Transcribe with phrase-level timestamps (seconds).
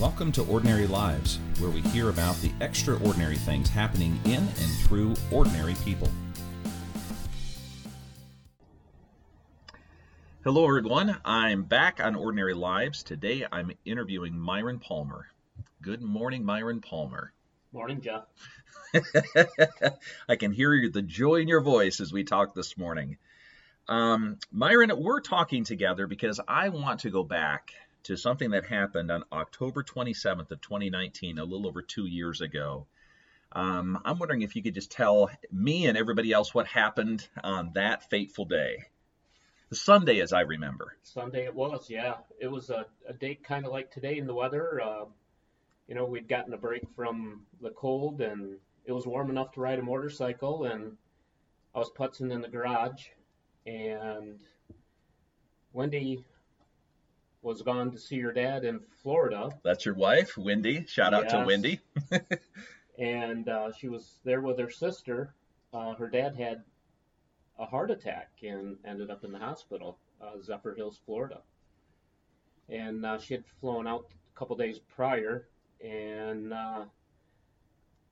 [0.00, 5.16] Welcome to Ordinary Lives, where we hear about the extraordinary things happening in and through
[5.32, 6.08] ordinary people.
[10.44, 11.16] Hello, everyone.
[11.24, 13.02] I'm back on Ordinary Lives.
[13.02, 15.26] Today I'm interviewing Myron Palmer.
[15.82, 17.32] Good morning, Myron Palmer.
[17.72, 18.22] Morning, Jeff.
[20.28, 23.16] I can hear the joy in your voice as we talk this morning.
[23.88, 27.72] Um, Myron, we're talking together because I want to go back
[28.08, 32.86] to something that happened on October 27th of 2019, a little over two years ago.
[33.52, 37.72] Um, I'm wondering if you could just tell me and everybody else what happened on
[37.74, 38.84] that fateful day.
[39.72, 40.96] Sunday, as I remember.
[41.02, 42.14] Sunday it was, yeah.
[42.40, 44.80] It was a, a day kind of like today in the weather.
[44.80, 45.04] Uh,
[45.86, 48.56] you know, we'd gotten a break from the cold and
[48.86, 50.96] it was warm enough to ride a motorcycle and
[51.74, 53.08] I was putzing in the garage
[53.66, 54.40] and
[55.74, 56.24] Wendy
[57.42, 59.50] was gone to see her dad in Florida.
[59.62, 60.84] That's your wife, Wendy.
[60.86, 61.32] Shout out yes.
[61.32, 61.80] to Wendy.
[62.98, 65.34] and uh, she was there with her sister.
[65.72, 66.62] Uh, her dad had
[67.58, 71.40] a heart attack and ended up in the hospital, uh, Zephyrhills, Florida.
[72.68, 75.48] And uh, she had flown out a couple days prior,
[75.82, 76.84] and uh,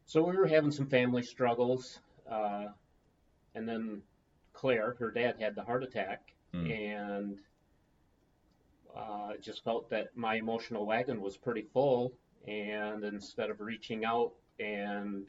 [0.06, 1.98] so we were having some family struggles.
[2.30, 2.66] Uh,
[3.54, 4.02] and then
[4.52, 6.70] Claire, her dad, had the heart attack, mm.
[6.70, 7.38] and
[8.97, 12.12] uh, just felt that my emotional wagon was pretty full,
[12.47, 15.27] and instead of reaching out and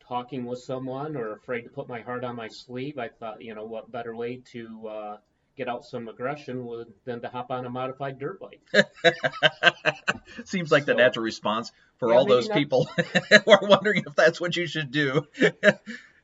[0.00, 3.54] talking with someone or afraid to put my heart on my sleeve, I thought, you
[3.54, 5.16] know, what better way to uh,
[5.56, 8.62] get out some aggression would, than to hop on a modified dirt bike.
[10.44, 12.84] Seems like so, the natural response for yeah, all those people
[13.44, 15.26] who are wondering if that's what you should do.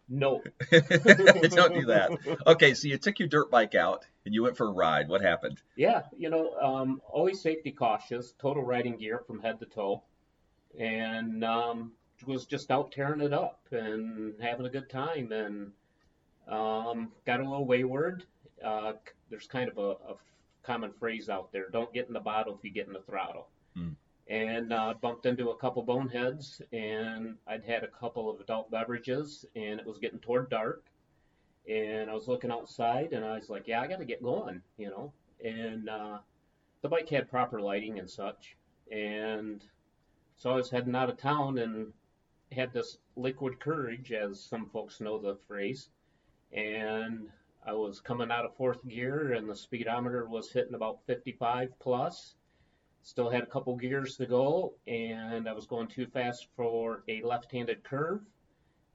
[0.09, 0.43] No.
[0.71, 2.39] Don't do that.
[2.47, 5.09] Okay, so you took your dirt bike out and you went for a ride.
[5.09, 5.61] What happened?
[5.77, 10.03] Yeah, you know, um, always safety cautious, total riding gear from head to toe,
[10.79, 11.93] and um,
[12.27, 15.73] was just out tearing it up and having a good time, and
[16.49, 18.25] um, got a little wayward.
[18.65, 18.95] Uh,
[19.31, 20.17] there's kind of a, a,
[20.63, 23.49] common phrase out there: "Don't get in the bottle if you get in the throttle."
[23.77, 23.91] Hmm
[24.29, 29.47] and uh, bumped into a couple boneheads and I'd had a couple of adult beverages
[29.57, 30.85] and it was getting toward dark.
[31.69, 34.63] And I was looking outside and I was like, yeah, I got to get going,
[34.77, 35.13] you know.
[35.45, 36.19] And uh,
[36.83, 38.57] the bike had proper lighting and such,
[38.91, 39.63] and
[40.37, 41.93] so I was heading out of town and
[42.53, 45.91] had this liquid courage, as some folks know the phrase,
[46.53, 47.29] and
[47.67, 52.35] I was coming out of fourth gear and the speedometer was hitting about 55 plus
[53.03, 57.23] Still had a couple gears to go, and I was going too fast for a
[57.23, 58.21] left-handed curve,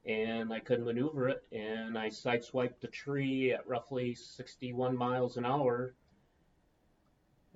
[0.06, 5.44] and I couldn't maneuver it, and I sideswiped the tree at roughly 61 miles an
[5.44, 5.94] hour,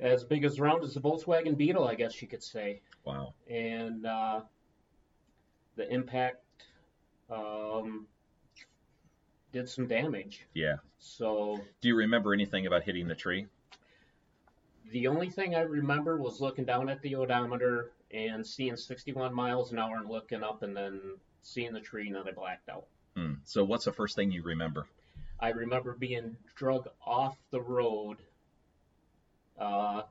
[0.00, 2.80] as big as round as a Volkswagen Beetle, I guess you could say.
[3.04, 3.34] Wow.
[3.48, 4.40] And uh,
[5.76, 6.42] the impact
[7.30, 8.06] um,
[9.52, 10.46] did some damage.
[10.54, 10.76] Yeah.
[10.98, 11.60] So.
[11.80, 13.46] Do you remember anything about hitting the tree?
[14.90, 19.72] The only thing I remember was looking down at the odometer and seeing 61 miles
[19.72, 21.00] an hour and looking up and then
[21.42, 22.86] seeing the tree and then I blacked out.
[23.14, 23.34] Hmm.
[23.44, 24.86] So what's the first thing you remember?
[25.40, 28.18] I remember being drug off the road
[29.58, 30.02] uh,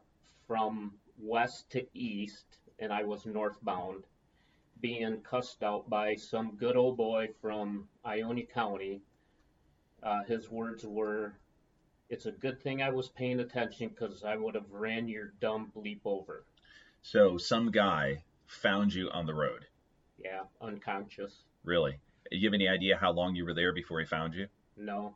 [0.47, 2.45] from west to east,
[2.79, 4.03] and I was northbound,
[4.79, 9.01] being cussed out by some good old boy from Ionia County.
[10.03, 11.33] Uh, his words were,
[12.09, 15.71] it's a good thing I was paying attention because I would have ran your dumb
[15.75, 16.45] bleep over.
[17.01, 19.65] So some guy found you on the road.
[20.17, 21.43] Yeah, unconscious.
[21.63, 21.99] Really?
[22.31, 24.47] Do you have any idea how long you were there before he found you?
[24.75, 25.15] No.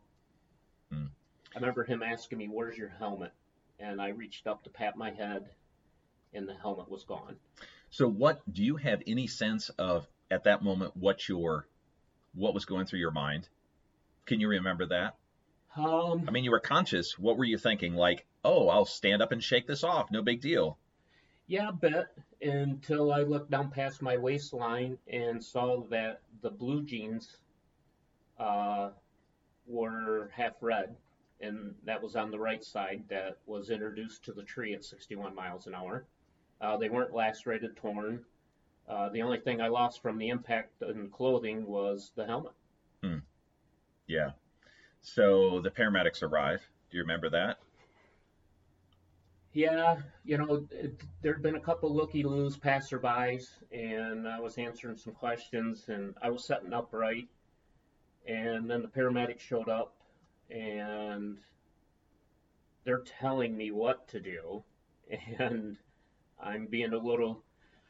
[0.91, 1.07] Hmm.
[1.56, 3.34] I remember him asking me, "Where's your helmet?"
[3.79, 5.50] And I reached up to pat my head,
[6.34, 7.38] and the helmet was gone.
[7.90, 11.67] So, what do you have any sense of at that moment what your
[12.34, 13.49] what was going through your mind?
[14.26, 15.17] Can you remember that?
[15.76, 17.18] Um, I mean, you were conscious.
[17.18, 17.96] What were you thinking?
[17.96, 20.12] Like, oh, I'll stand up and shake this off.
[20.12, 20.78] No big deal.
[21.47, 22.08] Yeah, a bit
[22.41, 27.38] until I looked down past my waistline and saw that the blue jeans
[28.40, 28.90] uh,
[29.68, 30.96] were half red,
[31.40, 35.35] and that was on the right side that was introduced to the tree at 61
[35.35, 36.06] miles an hour.
[36.59, 38.24] Uh, they weren't lacerated, torn.
[38.88, 42.53] Uh, the only thing I lost from the impact in clothing was the helmet.
[43.03, 43.20] Hmm.
[44.08, 44.32] Yeah.
[45.02, 46.62] So the paramedics arrive.
[46.90, 47.58] Do you remember that?
[49.53, 50.66] Yeah, you know,
[51.22, 56.16] there had been a couple looky loos passerbys, and I was answering some questions, and
[56.22, 57.28] I was setting up right,
[58.26, 59.96] and then the paramedics showed up,
[60.50, 61.38] and
[62.86, 64.64] they're telling me what to do,
[65.40, 65.76] and
[66.42, 67.44] I'm being a little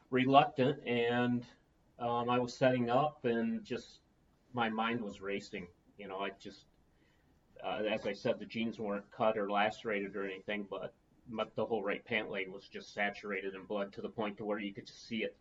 [0.09, 1.45] reluctant, and
[1.99, 3.99] um, I was setting up, and just
[4.53, 5.67] my mind was racing.
[5.99, 6.65] You know, I just,
[7.63, 10.93] uh, as I said, the jeans weren't cut or lacerated or anything, but
[11.55, 14.59] the whole right pant leg was just saturated in blood to the point to where
[14.59, 15.35] you could just see it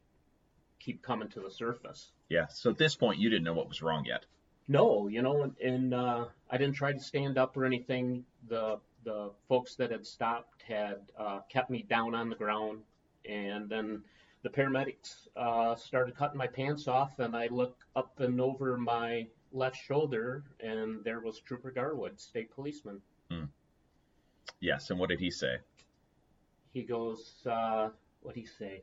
[0.79, 2.13] keep coming to the surface.
[2.29, 2.47] Yeah.
[2.49, 4.25] So at this point, you didn't know what was wrong yet.
[4.67, 8.25] No, you know, and, and uh, I didn't try to stand up or anything.
[8.49, 12.81] The the folks that had stopped had uh, kept me down on the ground,
[13.29, 14.03] and then
[14.43, 19.27] the paramedics uh, started cutting my pants off, and I look up and over my
[19.53, 23.01] left shoulder, and there was Trooper Garwood, state policeman.
[24.61, 24.91] Yes.
[24.91, 25.57] And what did he say?
[26.73, 28.83] He goes, uh, what would he say?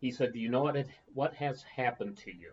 [0.00, 2.52] He said, "Do you know what it, what has happened to you?"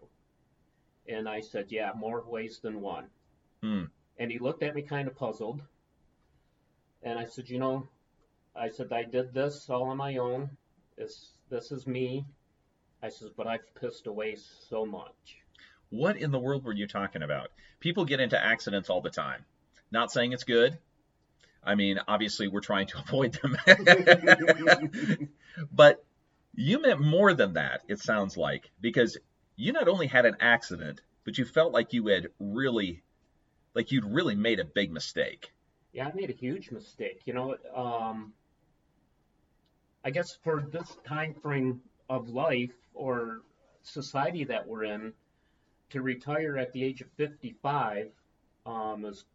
[1.07, 3.09] And I said, "Yeah, more ways than one."
[3.63, 3.85] Hmm.
[4.19, 5.63] And he looked at me kind of puzzled.
[7.01, 7.87] And I said, "You know,
[8.55, 10.57] I said I did this all on my own.
[10.95, 12.23] This this is me."
[13.01, 15.37] I says, "But I've pissed away so much."
[15.89, 17.51] What in the world were you talking about?
[17.79, 19.45] People get into accidents all the time.
[19.91, 20.77] Not saying it's good.
[21.63, 23.57] I mean, obviously, we're trying to avoid them.
[25.71, 26.03] but
[26.55, 29.17] you meant more than that, it sounds like, because
[29.55, 33.01] you not only had an accident, but you felt like you had really,
[33.73, 35.51] like you'd really made a big mistake.
[35.91, 37.21] Yeah, I made a huge mistake.
[37.25, 38.33] You know, um,
[40.03, 43.41] I guess for this time frame of life or
[43.81, 45.13] society that we're in,
[45.89, 48.09] to retire at the age of 55
[48.65, 49.25] um, is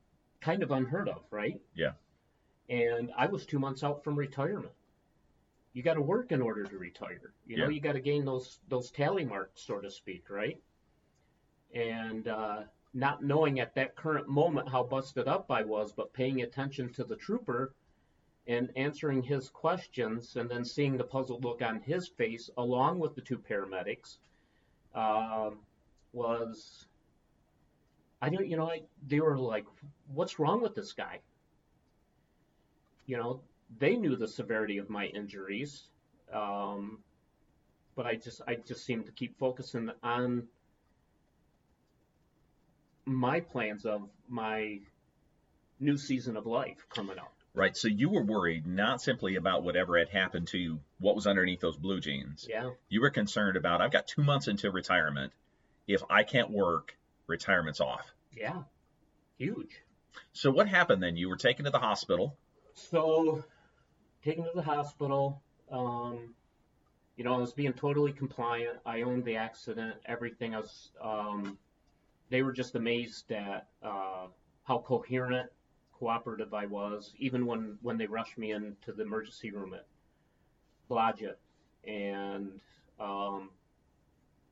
[0.41, 1.61] kind of unheard of, right?
[1.75, 1.93] Yeah.
[2.69, 4.73] And I was two months out from retirement.
[5.73, 7.33] You got to work in order to retire.
[7.47, 7.71] You know, Yeah.
[7.71, 10.61] you got to gain those those tally marks, so to speak, right?
[11.75, 12.63] And uh,
[12.93, 17.03] not knowing at that current moment how busted up I was, but paying attention to
[17.05, 17.75] the trooper
[18.47, 23.15] and answering his questions, and then seeing the puzzled look on his face, along with
[23.15, 24.19] the two paramedics,
[24.95, 25.59] um,
[26.13, 26.87] was
[28.25, 29.67] I don't, you know, I, they were like,
[30.15, 31.21] "What's wrong with this guy?"
[33.07, 33.41] You know,
[33.79, 35.91] they knew the severity of my injuries,
[36.33, 37.01] um,
[37.95, 40.49] but I just, I just seemed to keep focusing on
[43.05, 44.81] my plans of my
[45.81, 47.35] new season of life coming up.
[47.55, 47.77] Right.
[47.77, 51.61] So you were worried not simply about whatever had happened to you, what was underneath
[51.61, 52.47] those blue jeans.
[52.51, 55.33] Yeah, You were concerned about, I've got two months into retirement.
[55.87, 56.97] If I can't work,
[57.29, 58.13] retirement's off.
[58.37, 58.63] yeah,
[59.39, 59.83] huge.
[60.33, 61.17] So what happened then?
[61.17, 62.37] You were taken to the hospital.
[62.75, 63.45] So,
[64.25, 65.41] taken to the hospital.
[65.71, 66.35] Um,
[67.17, 68.79] you know, I was being totally compliant.
[68.85, 70.55] I owned the accident, everything.
[70.55, 70.91] I was.
[71.01, 71.57] Um,
[72.31, 74.27] they were just amazed at uh,
[74.65, 75.51] how coherent,
[76.05, 79.87] cooperative I was, even when when they rushed me into the emergency room at
[80.91, 81.37] Blodgett,
[81.89, 82.61] and
[83.01, 83.49] um,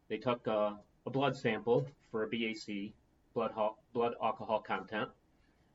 [0.08, 2.94] they took a, a blood sample for a BAC,
[3.34, 3.52] blood
[3.92, 5.10] blood alcohol content.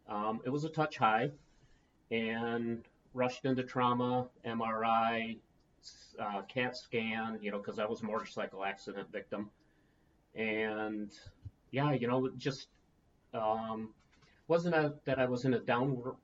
[0.10, 1.30] Um, it was a touch high
[2.10, 2.84] and
[3.14, 5.38] rushed into trauma, MRI,
[6.20, 9.52] uh, CAT scan, you know, because I was a motorcycle accident victim.
[10.34, 11.12] And
[11.70, 12.70] yeah, you know, just
[13.36, 13.90] um,
[14.48, 16.18] wasn't a, that I was in a downward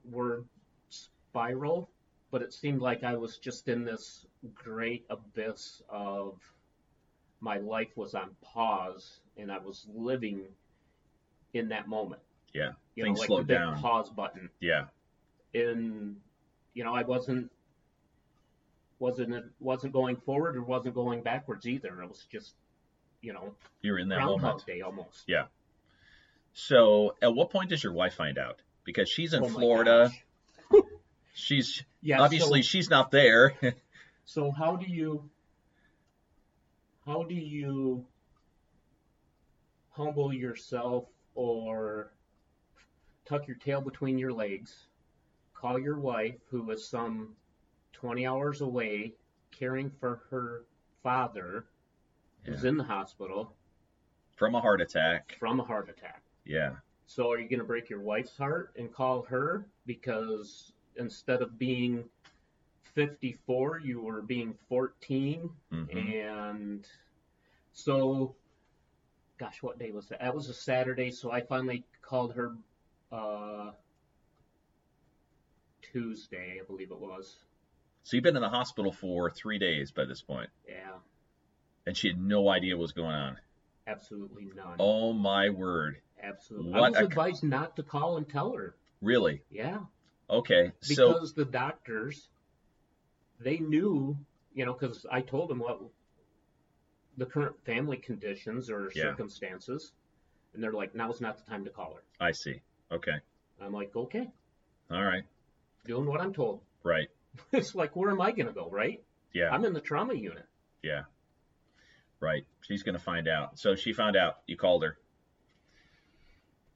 [0.88, 1.90] spiral,
[2.30, 6.38] but it seemed like I was just in this great abyss of
[7.40, 10.42] my life was on pause and I was living
[11.52, 12.22] in that moment.
[12.52, 12.72] Yeah.
[12.94, 13.80] You know, like slowed the big down.
[13.80, 14.84] pause button Yeah.
[15.54, 16.16] and
[16.72, 17.50] you know I wasn't
[18.98, 22.00] wasn't wasn't going forward or wasn't going backwards either.
[22.02, 22.54] It was just
[23.20, 24.64] you know You're in that moment.
[24.66, 25.24] Day almost.
[26.54, 28.62] So at what point does your wife find out?
[28.84, 30.10] Because she's in Oh Florida.
[31.34, 32.20] She's Yeah.
[32.20, 33.54] obviously So, she's not there.
[34.24, 35.28] so how do you
[37.04, 38.04] how do you
[39.90, 42.12] humble yourself or
[43.24, 44.86] tuck your tail between your legs,
[45.54, 47.30] call your wife who is some
[47.94, 49.14] 20 hours away
[49.50, 50.64] caring for her
[51.02, 51.64] father
[52.44, 53.54] who's in the hospital
[54.36, 55.36] From a heart attack.
[55.40, 56.22] from a heart attack.
[56.44, 56.72] Yeah.
[57.06, 61.58] So are you going to break your wife's heart and call her because instead of
[61.58, 62.04] being
[62.94, 65.50] 54, you were being 14?
[65.70, 66.86] hmm And
[67.72, 68.34] so,
[69.38, 70.20] gosh, what day was that?
[70.20, 71.10] That was a Saturday.
[71.10, 72.54] So I finally called her
[73.12, 73.70] uh,
[75.82, 77.36] Tuesday, I believe it was.
[78.02, 80.96] So you've been in the hospital for three days by this point, Yeah,
[81.86, 83.38] and she had no idea what was going on.
[83.86, 84.76] absolutely none.
[84.78, 85.96] Oh my word!
[86.28, 86.72] Absolutely.
[86.72, 88.74] what I was advised not to call and tell her.
[89.00, 89.42] Really?
[89.50, 89.78] Yeah.
[90.30, 90.72] Okay.
[90.80, 92.28] So because the doctors
[93.40, 94.16] they knew,
[94.54, 95.80] you know, because I told them what
[97.16, 99.04] the current family conditions or Yeah.
[99.04, 99.92] circumstances,
[100.54, 102.02] and they're like, now's not the time to call her.
[102.20, 102.60] I see.
[102.90, 103.18] Okay.
[103.60, 104.30] I'm like, okay,
[104.90, 105.24] All right.
[105.84, 106.60] doing what I'm told.
[106.82, 107.08] Right.
[107.52, 109.02] it's like, where am I gonna go, right?
[109.32, 109.50] Yeah.
[109.50, 110.46] I'm in the trauma unit.
[110.82, 111.02] Yeah.
[112.20, 112.46] Right.
[112.62, 113.58] She's going to find out.
[113.58, 114.38] So she found out.
[114.46, 114.96] You called her.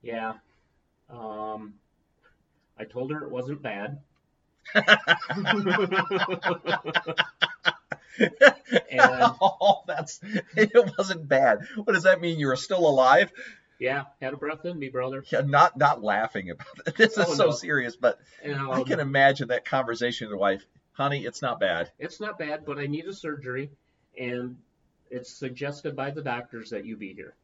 [0.03, 0.35] Yeah.
[1.11, 1.75] Um,
[2.79, 3.99] I told her it wasn't bad.
[4.75, 4.83] And-
[9.41, 10.21] oh, that's
[10.57, 11.61] it wasn't bad.
[11.77, 12.39] What does that mean?
[12.39, 13.31] You were still alive?
[13.79, 15.25] yeah, had a breath in me, brother.
[15.31, 16.97] Yeah, not not laughing about it.
[16.97, 17.51] This is Oh, so no.
[17.53, 20.65] serious, but Um, I can imagine that conversation with your wife.
[20.93, 21.91] Honey, it's not bad.
[21.99, 23.71] It's not bad, but I need a surgery,
[24.19, 24.57] and
[25.11, 27.35] it's suggested by the doctors that you be here.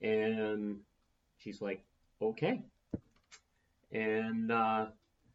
[0.00, 0.80] And
[1.42, 1.82] she's like,
[2.22, 2.62] okay.
[3.92, 4.86] And uh,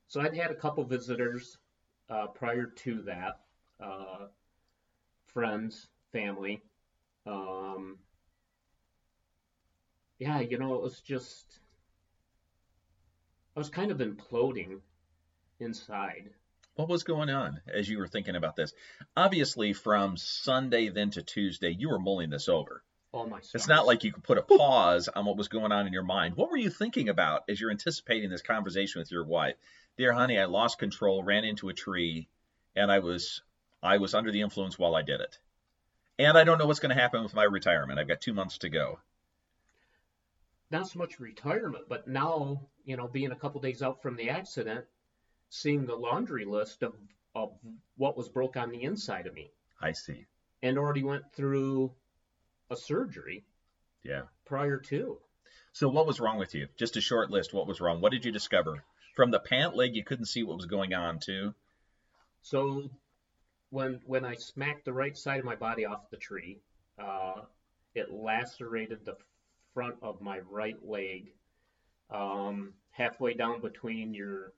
[0.08, 1.58] so I'd had a couple visitors
[2.10, 3.42] uh, prior to that,
[3.84, 4.28] uh,
[5.28, 6.62] friends, family.
[7.26, 7.98] Um,
[10.20, 11.60] yeah, you know, it was just,
[13.56, 14.80] I was kind of imploding
[15.60, 16.30] inside.
[16.76, 18.74] What was going on as you were thinking about this?
[19.16, 22.84] Obviously, from Sunday then to Tuesday, you were mulling this over.
[23.15, 25.88] All my It's not like you could put a pause on what was going on
[25.88, 26.36] in your mind.
[26.36, 29.55] What were you thinking about as you're anticipating this conversation with your wife?
[29.98, 32.27] Dear honey, I lost control, ran into a tree,
[32.75, 33.41] and I was
[33.81, 35.39] I was under the influence while I did it.
[36.19, 38.00] And I don't know what's going to happen with my retirement.
[38.00, 39.00] I've got 2 months to go.
[40.72, 44.29] not so much retirement, but now, you know, being a couple days out from the
[44.29, 44.86] accident,
[45.50, 46.93] seeing the laundry list of,
[47.34, 47.53] of
[47.95, 50.25] what was broke on the inside of me I see.
[50.62, 51.93] and already went through
[52.69, 53.43] a surgery
[54.03, 54.24] Yeah.
[54.45, 55.19] prior to.
[55.74, 56.67] So what was wrong with you?
[56.77, 57.53] Just a short list.
[57.53, 58.01] What was wrong?
[58.01, 58.84] What did you discover?
[59.15, 61.53] From the pant leg, you couldn't see what was going on too.
[62.41, 62.89] So
[63.69, 66.62] when when I smacked the right side of my body off the tree,
[66.98, 67.41] uh,
[67.93, 69.17] it lacerated the
[69.74, 71.34] front of my right leg,
[72.10, 74.53] um, halfway down between your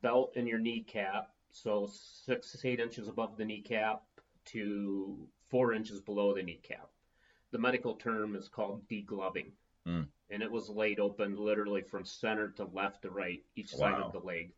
[0.00, 1.30] belt and your kneecap.
[1.50, 4.02] So six to eight inches above the kneecap
[4.46, 6.88] to four inches below the kneecap.
[7.52, 9.50] The medical term is called degloving.
[9.86, 10.02] Hmm.
[10.30, 14.06] And it was laid open literally from center to left to right, each side Wow.
[14.06, 14.52] of the leg.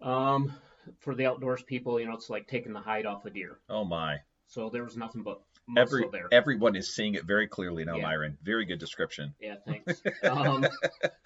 [0.00, 0.52] Um,
[1.00, 3.58] for the outdoors people, you know, it's like taking the hide off a deer.
[3.68, 4.18] Oh my.
[4.46, 6.28] So there was nothing but muscle Every there.
[6.32, 8.02] everyone is seeing it very clearly now, Yeah.
[8.02, 8.38] Myron.
[8.42, 9.34] Very good description.
[9.40, 10.02] Yeah, thanks.
[10.24, 10.66] um,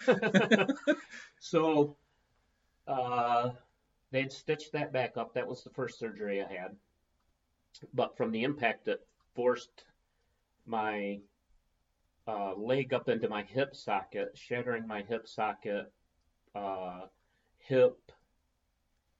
[1.40, 1.96] so
[2.87, 3.50] uh,
[4.10, 5.34] they'd stitched that back up.
[5.34, 6.76] That was the first surgery I had.
[7.94, 9.00] But from the impact, that
[9.34, 9.84] forced
[10.68, 11.18] my
[12.26, 15.90] uh, leg up into my hip socket, shattering my hip socket,
[16.54, 17.06] uh,
[17.58, 17.96] hip,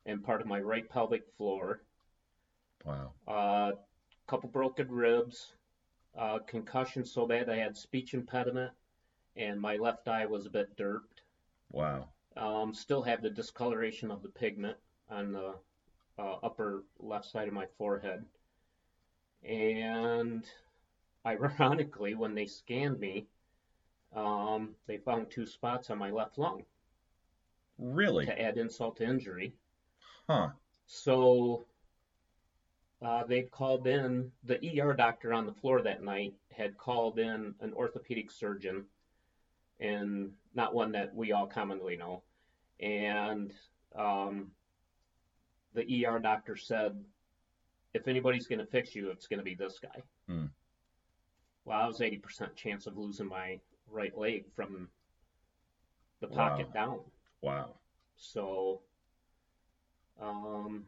[0.07, 1.83] and part of my right pelvic floor.
[2.85, 3.13] Wow.
[3.27, 3.73] Uh,
[4.27, 5.55] couple broken ribs,
[6.17, 8.73] uh, concussion so bad I had speech impediment,
[9.37, 11.23] and my left eye was a bit derped.
[11.73, 12.09] Wow.
[12.37, 14.77] Um, still have the discoloration of the pigment
[15.11, 15.55] on the
[16.19, 18.25] uh, upper left side of my forehead.
[19.45, 20.45] And
[21.29, 23.27] ironically, when they scanned me,
[24.15, 26.65] um, they found two spots on my left lung
[27.79, 28.27] Really?
[28.27, 29.55] to add insult to injury.
[30.29, 30.51] Huh.
[30.87, 31.67] So
[33.03, 37.55] uh, they called in the ER doctor on the floor that night had called in
[37.61, 38.85] an orthopedic surgeon,
[39.79, 42.23] and not one that we all commonly know.
[42.81, 43.53] And
[43.95, 44.51] um,
[45.75, 46.99] the ER doctor said,
[47.95, 50.03] if anybody's going to fix you, it's going to be this guy.
[50.29, 50.47] Hmm.
[51.69, 53.61] Well, I was 80% chance of losing my
[53.91, 54.89] right leg from
[56.21, 56.73] the pocket Wow.
[56.73, 57.01] down.
[57.43, 57.81] Wow.
[58.17, 58.81] So,
[60.19, 60.87] um,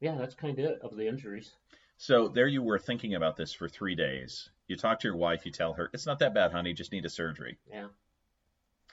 [0.00, 1.56] yeah, that's kind of it of the injuries.
[1.98, 4.48] So there you were thinking about this for three days.
[4.66, 7.04] You talk to your wife, you tell her, it's not that bad, honey, just need
[7.04, 7.58] a surgery.
[7.68, 7.88] Yeah.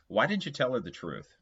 [0.09, 1.37] Why didn't you tell her the truth?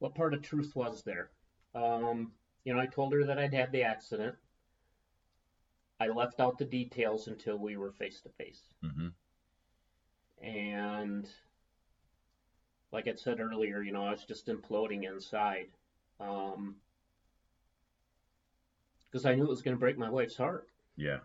[0.00, 1.30] What part of truth was there?
[1.72, 2.32] Um,
[2.64, 4.36] you know, I told her that I'd had the accident.
[6.00, 8.60] I left out the details until we were face to face.
[10.40, 11.28] And
[12.92, 15.66] like I said earlier, you know, I was just imploding inside.
[16.20, 16.76] Um,
[19.10, 20.68] because I knew it was going to break my wife's heart.
[20.96, 21.18] Yeah.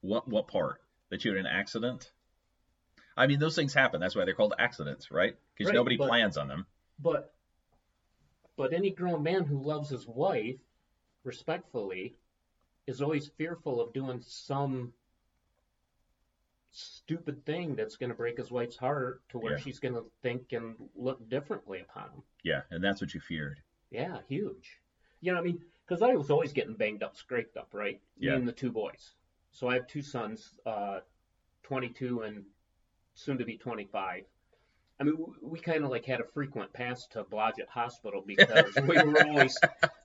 [0.00, 0.80] What what part?
[1.10, 2.10] That you had an accident?
[3.16, 4.00] I mean, those things happen.
[4.00, 5.36] That's why they're called accidents, right?
[5.56, 6.66] Because Right, nobody but- plans on them.
[6.98, 7.32] But
[8.56, 10.58] but any grown man who loves his wife
[11.24, 12.16] respectfully
[12.88, 14.92] is always fearful of doing some
[16.70, 19.58] stupid thing that's going to break his wife's heart to where Yeah.
[19.58, 22.22] she's going to think and look differently upon him.
[22.42, 23.60] Yeah, and that's what you feared.
[23.90, 24.80] Yeah, huge.
[25.20, 28.00] You know, what I mean, because I was always getting banged up, scraped up, right?
[28.18, 28.32] Yeah.
[28.32, 29.14] Me and the two boys.
[29.50, 31.00] So I have two sons, uh,
[31.64, 32.44] 22 and
[33.14, 34.24] soon to be 25.
[35.00, 39.00] I mean, we kind of like had a frequent pass to Blodgett Hospital because we
[39.00, 39.56] were always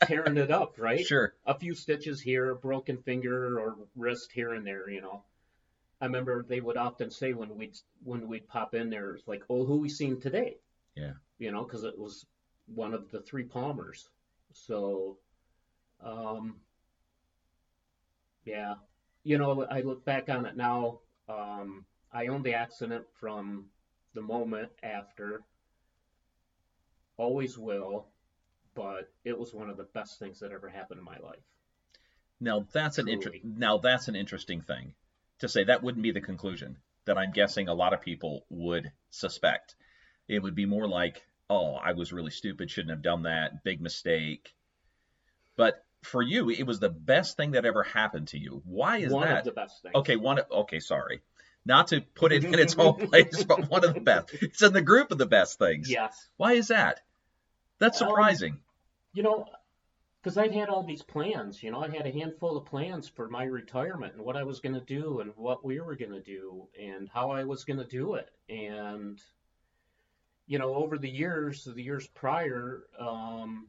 [0.04, 1.04] tearing it up, right?
[1.06, 1.34] Sure.
[1.46, 5.24] a few stitches here, a broken finger or wrist here and there, you know.
[6.00, 9.44] I remember they would often say when we'd when we'd pop in there, it's like,
[9.50, 10.58] "Oh, who we seen today?"
[10.96, 11.14] Yeah.
[11.40, 12.26] You know, because it was
[12.68, 14.10] one of the three Palmers.
[14.52, 15.18] So,
[16.04, 16.58] um,
[18.46, 18.76] yeah,
[19.24, 21.00] you know, I look back on it now.
[21.30, 23.66] Um, I own the accident from
[24.13, 25.43] the moment after.
[27.17, 28.08] Always will,
[28.74, 31.43] but it was one of the best things that ever happened in my life.
[32.39, 34.93] Now that's an inter- now that's an interesting thing
[35.39, 35.63] to say.
[35.63, 39.75] That wouldn't be the conclusion that I'm guessing a lot of people would suspect.
[40.27, 43.79] It would be more like, "Oh, I was really stupid, shouldn't have done that, big
[43.79, 44.53] mistake."
[45.55, 48.62] But for you, it was the best thing that ever happened to you.
[48.65, 49.39] Why is one that?
[49.39, 49.96] of the best things.
[49.96, 50.39] Okay, one.
[50.51, 51.22] Okay, sorry.
[51.65, 54.34] Not to put it in its own place, but one of the best.
[54.41, 55.89] It's in the group of the best things.
[55.89, 56.27] Yes.
[56.38, 57.00] Why is that?
[57.79, 58.60] That's Um, surprising.
[59.13, 59.46] You know,
[60.22, 61.63] because I'd had all these plans.
[61.63, 64.60] You know, I had a handful of plans for my retirement and what I was
[64.60, 67.79] going to do and what we were going to do and how I was going
[67.79, 68.29] to do it.
[68.50, 69.22] And,
[70.48, 73.67] you know, over the years, the years prior, um,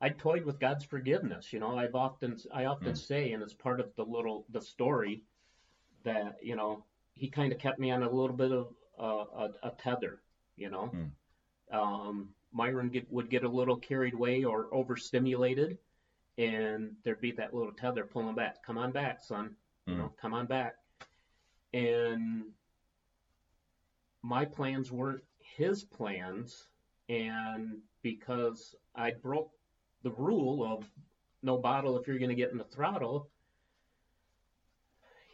[0.00, 1.52] I toyed with God's forgiveness.
[1.52, 2.98] You know, I've often, I often Mm.
[2.98, 5.22] say, and it's part of the little, the story
[6.04, 9.68] that, you know, he kind of kept me on a little bit of uh, a,
[9.68, 10.20] a tether,
[10.56, 10.92] you know.
[10.94, 11.76] Mm.
[11.76, 15.78] Um, Myron get, would get a little carried away or overstimulated,
[16.38, 18.62] and there'd be that little tether pulling back.
[18.64, 19.54] Come on back, son.
[19.86, 19.98] You Mm.
[19.98, 20.76] know, come on back.
[21.72, 22.44] And
[24.22, 26.68] my plans weren't his plans,
[27.08, 29.50] and because I broke
[30.02, 30.90] the rule of
[31.42, 33.28] no bottle if you're going to get in the throttle,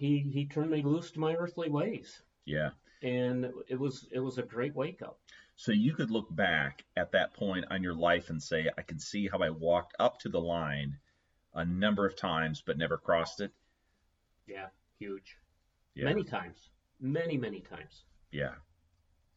[0.05, 2.71] he he turned me loose to my earthly ways, Yeah.
[3.03, 5.19] and it was it was a great wake up.
[5.57, 8.99] So you could look back at that point on your life and say, I can
[8.99, 10.99] see how I walked up to the line
[11.55, 13.53] a number of times but never crossed it.
[14.47, 14.67] Yeah,
[14.99, 15.39] huge.
[15.95, 16.05] Yeah.
[16.05, 18.05] Many times, many many times.
[18.31, 18.55] Yeah.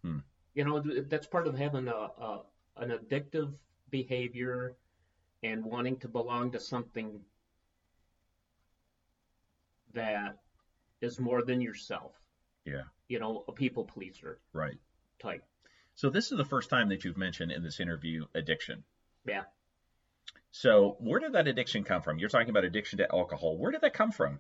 [0.04, 0.20] Hmm.
[0.54, 1.92] You know, that's part of having a,
[2.28, 2.42] a
[2.78, 3.54] an addictive
[3.90, 4.76] behavior
[5.44, 7.22] and wanting to belong to something
[9.94, 10.40] that
[11.02, 12.14] is more than yourself.
[12.66, 12.84] Yeah.
[13.08, 14.78] You know, a people pleaser Right.
[15.20, 15.44] type.
[15.96, 18.84] So this is the first time that you've mentioned in this interview addiction.
[19.26, 19.44] Yeah.
[20.52, 22.20] So where did that addiction come from?
[22.20, 23.58] You're talking about addiction to alcohol.
[23.58, 24.40] Where did that come from?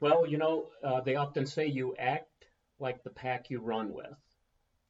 [0.00, 2.46] Well, you know, uh, they often say you act
[2.78, 4.16] like the pack you run with.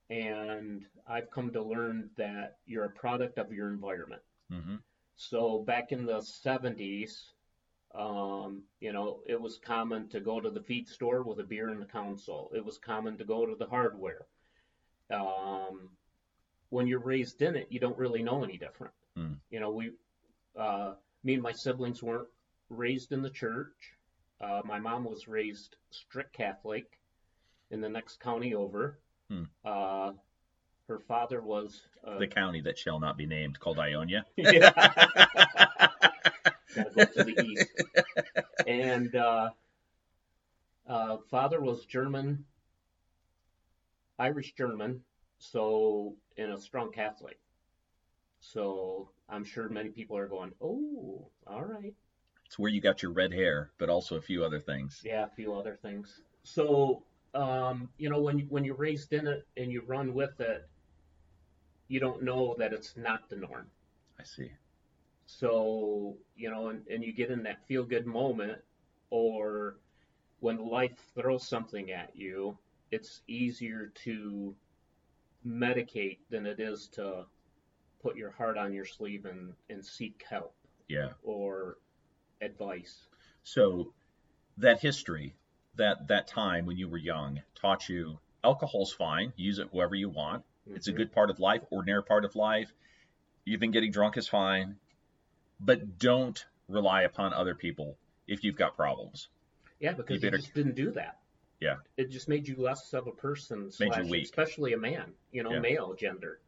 [0.08, 4.22] And I've come to learn that you're a product of your environment.
[4.52, 4.76] Mm-hmm.
[5.16, 7.32] So back in the 70s,
[7.96, 11.70] um, you know, it was common to go to the feed store with a beer
[11.70, 12.50] in the console.
[12.54, 14.26] It was common to go to the hardware.
[15.10, 15.90] Um,
[16.70, 18.92] when you're raised in it, you don't really know any different.
[19.16, 19.34] Hmm.
[19.50, 19.92] You know, we,
[20.58, 22.28] uh, me and my siblings weren't
[22.68, 23.94] raised in the church.
[24.40, 26.98] Uh, my mom was raised strict Catholic
[27.70, 28.98] in the next county over.
[29.30, 29.44] Hmm.
[29.64, 30.12] Uh,
[30.88, 34.24] her father was uh, The county that shall not be named, called Ionia.
[34.36, 34.70] yeah.
[36.76, 37.68] Gotta go to the east.
[38.66, 39.50] And uh,
[40.88, 42.44] uh, father was German,
[44.18, 45.00] Irish German,
[45.38, 47.38] so in a strong Catholic.
[48.40, 51.94] So I'm sure many people are going, oh, all right.
[52.46, 55.02] It's where you got your red hair, but also a few other things.
[55.04, 56.20] Yeah, a few other things.
[56.44, 57.02] So,
[57.34, 60.68] um, you know, when when you're raised in it and you run with it,
[61.88, 63.66] you don't know that it's not the norm.
[64.20, 64.52] I see.
[65.26, 68.58] So, you know, and, and you get in that feel good moment,
[69.10, 69.76] or
[70.40, 72.56] when life throws something at you,
[72.90, 74.54] it's easier to
[75.46, 77.24] medicate than it is to
[78.02, 80.54] put your heart on your sleeve and, and seek help
[80.88, 81.10] Yeah.
[81.22, 81.78] or
[82.40, 83.06] advice.
[83.42, 83.92] So
[84.58, 85.34] that history,
[85.76, 89.32] that that time when you were young, taught you alcohol's fine.
[89.36, 90.44] Use it whoever you want.
[90.68, 90.96] It's a Mhm.
[90.96, 92.72] good part of life, ordinary part of life.
[93.46, 94.78] Even getting drunk is fine.
[95.60, 99.28] But don't rely upon other people if you've got problems.
[99.80, 101.18] Yeah, because you, better- just didn't do that.
[101.60, 101.76] Yeah.
[101.96, 104.24] It just made you less of a person, Made you slash, weak.
[104.24, 105.60] especially a man, you know, Yeah.
[105.60, 106.38] male gender.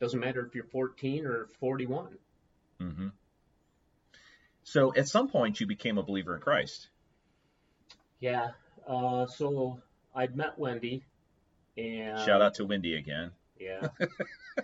[0.00, 2.18] Doesn't matter if you're 14 or 41.
[2.80, 3.08] Mm-hmm.
[4.64, 6.88] So at some point you became a believer in Christ.
[8.18, 8.48] Yeah.
[8.86, 9.80] Uh, so
[10.14, 11.04] I'd met Wendy,
[11.78, 13.30] and Shout out to Wendy again.
[13.58, 13.88] Yeah.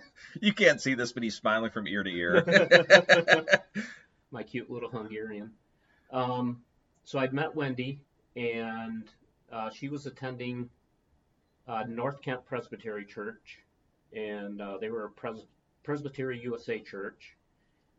[0.41, 2.43] You can't see this, but he's smiling from ear to ear.
[4.31, 5.51] my cute little Hungarian.
[6.11, 6.61] Um,
[7.05, 7.99] so I'd met Wendy,
[8.35, 9.03] and
[9.51, 10.69] uh, she was attending
[11.67, 13.59] uh, North Kent Presbyterian Church,
[14.13, 15.47] and uh, they were a Pres-
[15.83, 17.35] Presbytery USA church.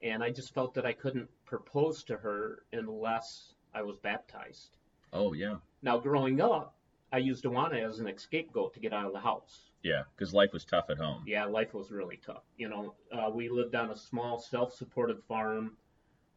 [0.03, 4.77] And I just felt that I couldn't propose to her unless I was baptized.
[5.13, 6.75] oh yeah, Now, growing up,
[7.13, 9.68] I used Awana as an scapegoat to get out of the house.
[9.83, 11.25] Yeah, because life was tough at home.
[11.27, 12.43] Yeah, life was really tough.
[12.57, 15.77] You know, uh, we lived on a small, self-supported farm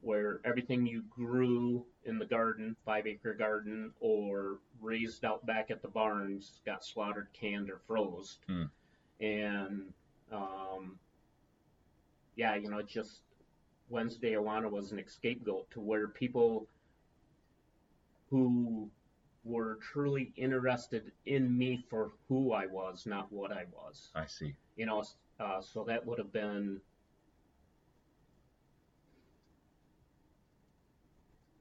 [0.01, 5.87] where everything you grew in the garden, five-acre garden, or raised out back at the
[5.87, 8.39] barns, got slaughtered, canned, or froze.
[8.47, 8.63] Hmm.
[9.19, 9.93] And
[10.31, 10.97] um,
[12.35, 13.21] yeah, you know, just
[13.89, 16.67] Wednesday Awana was an scapegoat to where people
[18.29, 18.89] who
[19.43, 24.55] were truly interested in me for who I was, not what I was I see.
[24.75, 25.03] you know,
[25.39, 26.79] uh, so that would have been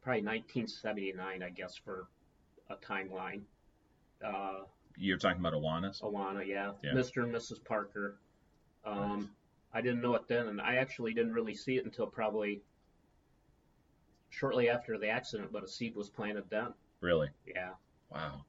[0.02, 2.06] probably 1979, I guess, for
[2.68, 3.42] a timeline.
[4.24, 4.64] Uh,
[4.96, 6.02] You're talking about Awanas?
[6.02, 6.72] Awana, yeah.
[6.82, 6.92] Yeah.
[6.92, 7.22] Mr.
[7.22, 7.64] and Mrs.
[7.64, 8.16] Parker.
[8.84, 9.30] Um,
[9.72, 12.60] I didn't know it then, and I actually didn't really see it until probably
[14.30, 16.72] shortly after the accident, but a seed was planted then.
[17.00, 17.28] Really?
[17.46, 17.70] Yeah.
[18.10, 18.44] Wow.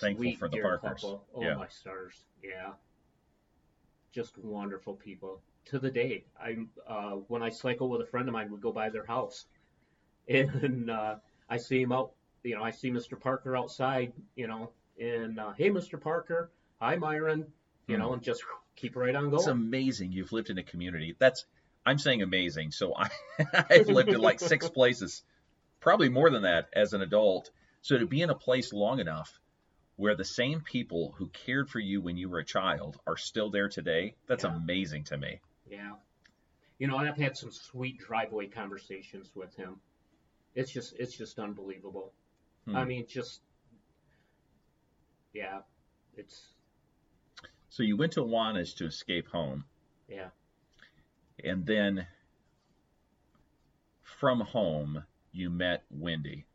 [0.00, 1.00] Thankful Sweet for the dear Parkers.
[1.02, 1.26] couple.
[1.34, 1.54] Oh Yeah.
[1.54, 2.24] my stars.
[2.42, 2.72] Yeah.
[4.12, 5.40] Just wonderful people.
[5.66, 8.72] To the day, I uh, when I cycle with a friend of mine, we go
[8.72, 9.46] by their house,
[10.28, 11.16] and uh,
[11.48, 12.12] I see him out.
[12.42, 13.18] You know, I see Mr.
[13.20, 14.12] Parker outside.
[14.34, 16.00] You know, and uh, hey, Mr.
[16.00, 17.46] Parker, hi, Myron.
[17.86, 18.02] You Hmm.
[18.02, 18.42] know, and just
[18.76, 19.34] keep right on going.
[19.36, 19.56] It's going.
[19.58, 21.14] amazing you've lived in a community.
[21.18, 21.44] That's
[21.86, 22.72] I'm saying amazing.
[22.72, 23.08] So I
[23.70, 25.22] I've lived in like six places,
[25.78, 27.50] probably more than that as an adult.
[27.82, 29.38] So to be in a place long enough
[29.96, 33.50] where the same people who cared for you when you were a child are still
[33.50, 34.54] there today, that's Yeah.
[34.56, 35.40] amazing to me.
[35.68, 35.96] Yeah.
[36.78, 39.80] You know, I've had some sweet driveway conversations with him.
[40.54, 42.12] It's just it's just unbelievable.
[42.64, 42.76] Hmm.
[42.76, 43.42] I mean, just
[45.32, 45.60] yeah,
[46.16, 46.54] it's
[47.68, 49.64] So you went to Awanas to escape home,
[50.08, 50.30] yeah.
[51.44, 52.06] and then
[54.02, 56.46] from home you met Wendy.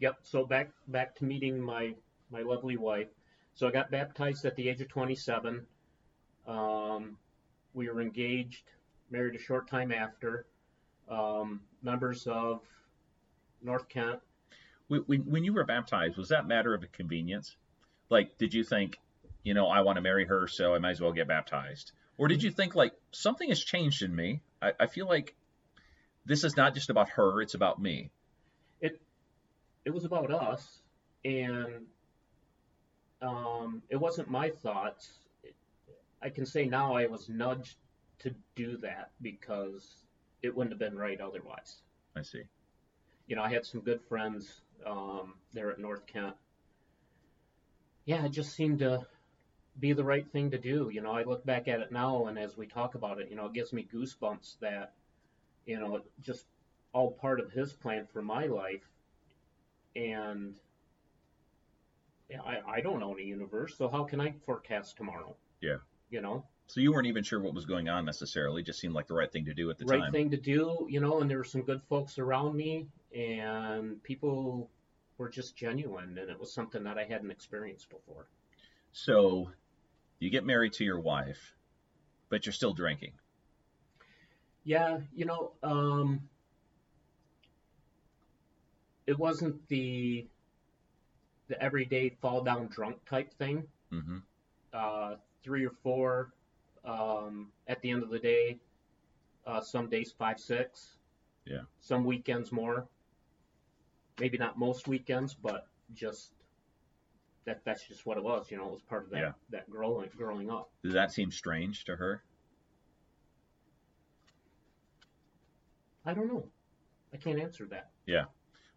[0.00, 0.16] Yep.
[0.22, 1.94] So back back to meeting my
[2.30, 3.08] my lovely wife.
[3.54, 5.66] So I got baptized at the age of 27.
[6.46, 7.16] Um,
[7.74, 8.62] we were engaged,
[9.10, 10.46] married a short time after.
[11.08, 12.60] Um, members of
[13.62, 14.20] North Kent.
[14.88, 17.56] When, when when you were baptized, was that matter of a convenience?
[18.08, 18.98] Like, did you think,
[19.44, 21.92] you know, I want to marry her, so I might as well get baptized?
[22.18, 24.40] Or did you think, like, something has changed in me?
[24.60, 25.34] I, I feel like
[26.26, 28.10] this is not just about her, it's about me.
[28.80, 29.00] It
[29.88, 30.82] was about us,
[31.24, 31.86] and
[33.22, 35.18] um, it wasn't my thoughts.
[36.22, 37.76] I can say now I was nudged
[38.18, 40.04] to do that because
[40.42, 41.82] it wouldn't have been right otherwise.
[42.16, 42.42] I see.
[43.26, 46.34] you know, I had some good friends um, there at North Kent.
[48.04, 49.06] Yeah, it just seemed to
[49.78, 50.90] be the right thing to do.
[50.92, 53.36] You know, I look back at it now, and as we talk about it, you
[53.36, 54.94] know, it gives me goosebumps that,
[55.66, 56.46] you know, it just
[56.92, 58.88] all part of his plan for my life.
[59.96, 60.54] And
[62.46, 65.34] I, I don't own a universe, so how can I forecast tomorrow?
[65.60, 65.76] Yeah.
[66.10, 69.06] You know, So you weren't even sure what was going on necessarily, just seemed like
[69.06, 70.12] the right thing to do at the right time.
[70.12, 74.70] thing to do, you know, and there were some good folks around me, and people
[75.18, 78.28] were just genuine, and it was something that I hadn't experienced before.
[78.92, 79.50] So
[80.18, 81.54] you get married to your wife,
[82.28, 83.12] but you're still drinking.
[84.64, 86.20] Yeah, you know, um,
[89.10, 90.24] it wasn't the
[91.48, 93.64] the everyday fall down drunk type thing.
[93.90, 94.18] hmm
[94.72, 96.32] Uh, three or four
[96.84, 98.60] um, at the end of the day.
[99.44, 100.94] Uh, some days five, six.
[101.44, 101.62] Yeah.
[101.80, 102.86] Some weekends more.
[104.20, 106.34] Maybe not most weekends, but just
[107.46, 108.48] that that's just what it was.
[108.50, 109.32] You know, it was part of that Yeah.
[109.50, 110.70] that growing growing up.
[110.84, 112.22] Does that seem strange to her?
[116.06, 116.46] I don't know.
[117.12, 117.90] I can't answer that.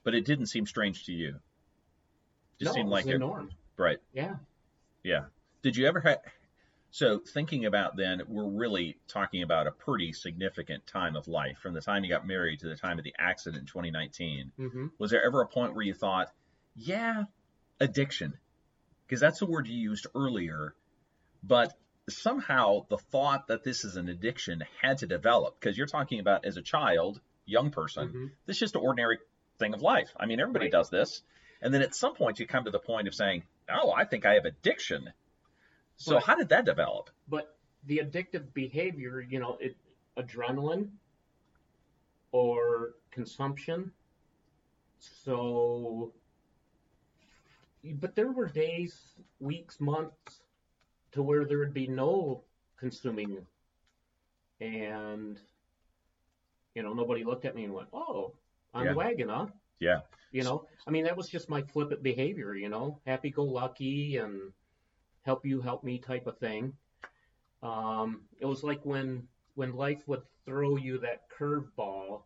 [0.04, 1.30] But it didn't seem strange to you.
[2.60, 3.20] It Just no, seemed it like was the it.
[3.20, 3.52] norm.
[3.78, 4.00] Right.
[4.14, 4.36] Yeah.
[5.04, 5.26] Yeah.
[5.62, 6.20] Did you ever have?
[6.92, 11.74] So thinking about then, we're really talking about a pretty significant time of life from
[11.74, 14.52] the time you got married to the time of the accident in 2019.
[14.60, 14.86] Mm-hmm.
[15.00, 16.32] Was there ever a point where you thought,
[16.76, 17.24] yeah,
[17.80, 18.34] addiction?
[19.08, 20.76] Because that's the word you used earlier.
[21.42, 21.74] But
[22.10, 26.46] somehow the thought that this is an addiction had to develop because you're talking about
[26.46, 28.32] as a child, young person, Mhm.
[28.46, 29.18] this is just an ordinary
[29.60, 30.12] thing of life.
[30.20, 30.72] I mean, everybody Right.
[30.72, 31.24] does this.
[31.62, 34.26] And then at some point you come to the point of saying, "Oh, I think
[34.26, 35.14] I have addiction."
[35.98, 37.10] So But- how did that develop?
[37.28, 39.78] But the addictive behavior, you know, it
[40.18, 40.92] adrenaline
[42.32, 43.94] or consumption.
[45.00, 46.14] So,
[47.84, 50.42] but there were days, weeks, months
[51.12, 52.44] to where there would be no
[52.78, 53.46] consuming,
[54.60, 55.40] and
[56.76, 58.34] you know, nobody looked at me and went, "Oh,
[58.74, 58.92] on Yeah.
[58.92, 59.48] the wagon, huh?"
[59.80, 60.02] Yeah.
[60.32, 64.18] You know, I mean, that was just my flippant behavior, you know, happy go lucky
[64.18, 64.52] and
[65.22, 66.74] help you, help me type of thing.
[67.62, 72.24] Um, it was like when when life would throw you that curveball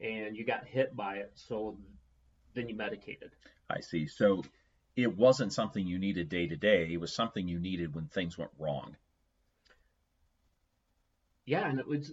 [0.00, 1.78] and you got hit by it, so
[2.54, 3.32] then you medicated.
[3.68, 4.06] I see.
[4.06, 4.44] So
[4.96, 6.92] it wasn't something you needed day to day.
[6.92, 8.96] It was something you needed when things went wrong.
[11.46, 12.12] Yeah, and it was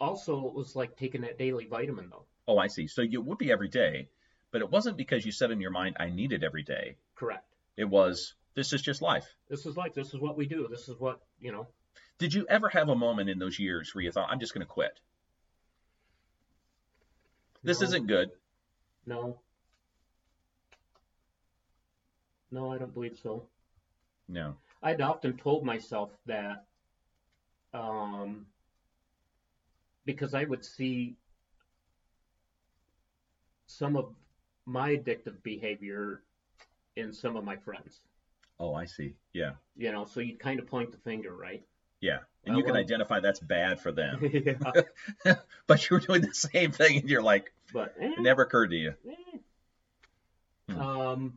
[0.00, 2.24] also it was like taking that daily vitamin though.
[2.46, 2.86] Oh, I see.
[2.86, 4.08] So it would be every day,
[4.50, 6.96] but it wasn't because you said in your mind, I need it every day.
[7.14, 7.44] Correct.
[7.76, 9.26] It was, this is just life.
[9.48, 10.68] This is like this is what we do.
[10.70, 11.66] This is what you know.
[12.18, 14.64] Did you ever have a moment in those years where you thought, I'm just going
[14.64, 15.00] to quit?
[17.64, 18.30] This No, isn't good.
[19.06, 19.40] No.
[22.50, 23.46] No, I don't believe so.
[24.28, 24.54] No.
[24.82, 26.66] I'd often told myself that
[27.72, 28.46] um,
[30.04, 31.16] because I would see
[33.66, 34.14] some of
[34.66, 36.22] my addictive behavior
[36.96, 38.00] in some of my friends.
[38.60, 39.14] Oh, I see.
[39.32, 39.52] Yeah.
[39.76, 41.62] You know, so you'd kind of point the finger, right?
[42.00, 42.18] Yeah.
[42.46, 42.80] And Oh, you can well.
[42.82, 44.20] identify that's bad for them.
[45.24, 45.34] yeah.
[45.66, 48.70] but you were doing the same thing and you're like, But eh, it never occurred
[48.70, 48.94] to you.
[49.08, 49.38] eh.
[50.68, 50.80] Hmm.
[50.80, 51.32] Um,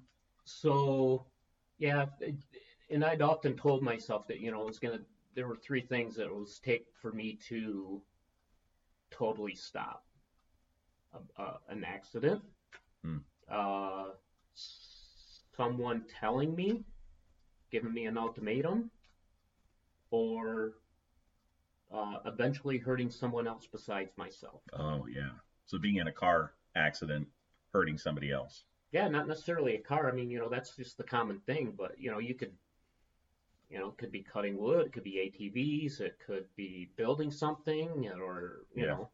[0.45, 1.25] so
[1.79, 2.05] yeah,
[2.89, 4.99] and I'd often told myself that you know it was gonna.
[5.35, 8.01] There were three things that it was take for me to
[9.11, 10.03] totally stop.
[11.13, 12.41] A, a, an accident,
[13.03, 13.17] Hmm.
[13.49, 14.09] uh,
[15.55, 16.83] someone telling me,
[17.71, 18.91] giving me an ultimatum,
[20.11, 20.73] or
[21.93, 24.61] uh, eventually hurting someone else besides myself.
[24.73, 25.31] Oh, yeah.
[25.65, 27.27] So being in a car accident,
[27.73, 28.63] hurting somebody else.
[28.91, 30.09] Yeah, not necessarily a car.
[30.09, 31.73] I mean, you know, that's just the common thing.
[31.77, 32.53] But you know, you could,
[33.69, 37.31] you know, it could be cutting wood, it could be ATVs, it could be building
[37.31, 38.95] something, or you Yeah.
[38.95, 39.09] know,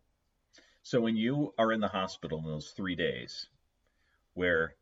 [0.84, 3.48] So when you are in the hospital in those three days,
[4.34, 4.76] where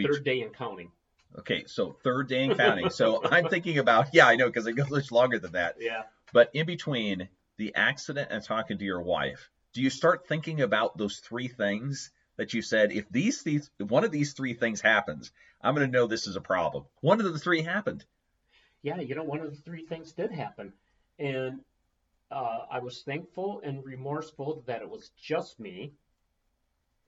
[0.00, 0.90] third day and counting.
[1.38, 2.90] okay, so third day and counting.
[2.90, 5.76] so I'm thinking about yeah, I know because it goes much longer than that.
[5.80, 6.02] Yeah.
[6.32, 10.96] But in between the accident and talking to your wife, do you start thinking about
[10.98, 12.92] those three things that you said?
[12.92, 16.26] If these these if one of these three things happens, I'm going to know this
[16.26, 16.84] is a problem.
[17.00, 18.04] One of the three happened.
[18.82, 20.72] Yeah, you know, one of the three things did happen,
[21.18, 21.60] and
[22.30, 25.94] uh, I was thankful and remorseful that it was just me,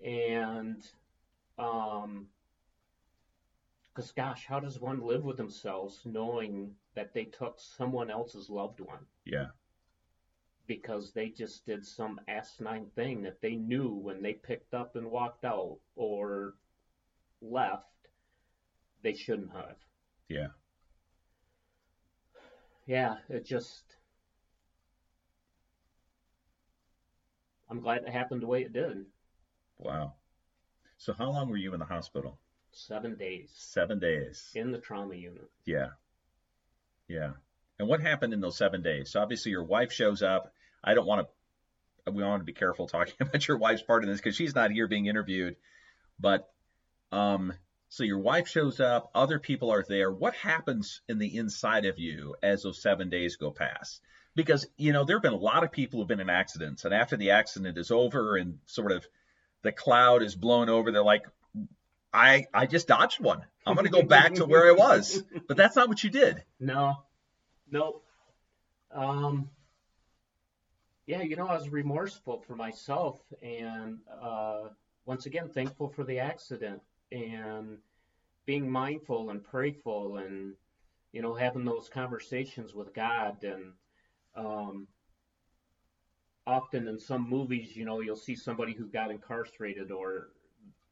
[0.04, 0.82] and
[1.58, 2.28] um,
[3.94, 8.80] because gosh, how does one live with themselves knowing that they took someone else's loved
[8.80, 9.06] one?
[9.24, 9.48] Yeah.
[10.66, 15.10] because they just did some asinine thing that they knew when they picked up and
[15.10, 16.54] walked out or
[17.42, 17.84] left,
[19.02, 19.76] they shouldn't have.
[20.28, 20.48] Yeah.
[22.90, 23.84] Yeah, it just.
[27.70, 29.06] I'm glad it happened the way it did.
[29.78, 30.14] Wow.
[30.98, 32.40] So how long were you in the hospital?
[32.72, 34.50] Seven days Seven days.
[34.56, 35.48] in the trauma unit.
[35.64, 35.90] Yeah.
[37.06, 37.34] Yeah.
[37.78, 39.12] And what happened in those seven days?
[39.12, 40.52] So obviously your wife shows up.
[40.82, 41.28] I don't want
[42.06, 44.56] to, we want to be careful talking about your wife's part in this because she's
[44.56, 45.54] not here being interviewed.
[46.18, 46.48] But,
[47.12, 47.52] um,
[47.90, 50.12] so your wife shows up, other people are there.
[50.12, 54.00] What happens in the inside of you as those seven days go past?
[54.36, 56.94] Because, you know, there have been a lot of people who've been in accidents, and
[56.94, 59.04] after the accident is over and sort of
[59.62, 61.24] the cloud is blown over, they're like,
[62.12, 63.42] I, I just dodged one.
[63.66, 65.22] I'm going to go back to where I was.
[65.48, 66.44] But that's not what you did.
[66.60, 66.94] No,
[67.72, 68.04] nope.
[68.92, 69.50] Um,
[71.06, 74.68] yeah, you know, I was remorseful for myself and uh,
[75.06, 77.78] once again, thankful for the accident and
[78.46, 80.54] being mindful and prayerful and,
[81.12, 83.42] you know, having those conversations with God.
[83.44, 83.72] And
[84.34, 84.86] um,
[86.46, 90.28] often in some movies, you know, you'll see somebody who got incarcerated or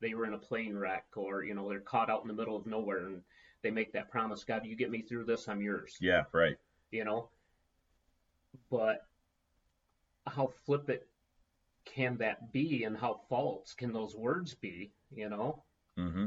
[0.01, 2.57] they were in a plane wreck or, you know, they're caught out in the middle
[2.57, 3.23] of nowhere and
[3.63, 6.57] they make that promise God, you get me through this, I'm yours Yeah, right.
[6.91, 7.31] you know.
[8.71, 9.01] But
[10.27, 11.01] how flippant
[11.85, 15.65] can that be, and how false can those words be, you know?
[15.99, 16.27] Hmm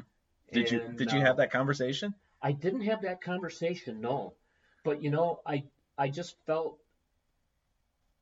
[0.51, 2.13] Did you did you uh, have that conversation?
[2.41, 4.33] I didn't have that conversation, no.
[4.83, 5.63] But you know, I
[5.97, 6.77] I just felt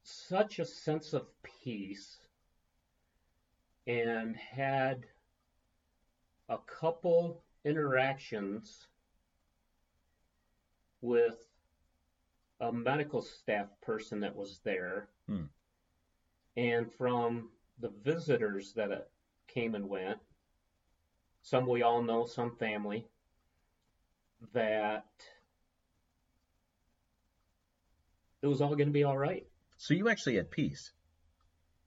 [0.04, 2.18] such a sense of peace
[3.88, 5.06] and had
[6.50, 8.88] a couple interactions
[11.02, 11.38] with
[12.62, 15.46] a medical staff person that was there, Hmm.
[16.58, 19.10] and from the visitors that
[19.48, 20.20] came and went,
[21.41, 23.08] some we all know, some family,
[24.54, 25.06] that
[28.41, 29.45] it was all going to be all right.
[29.78, 30.91] So you actually had peace.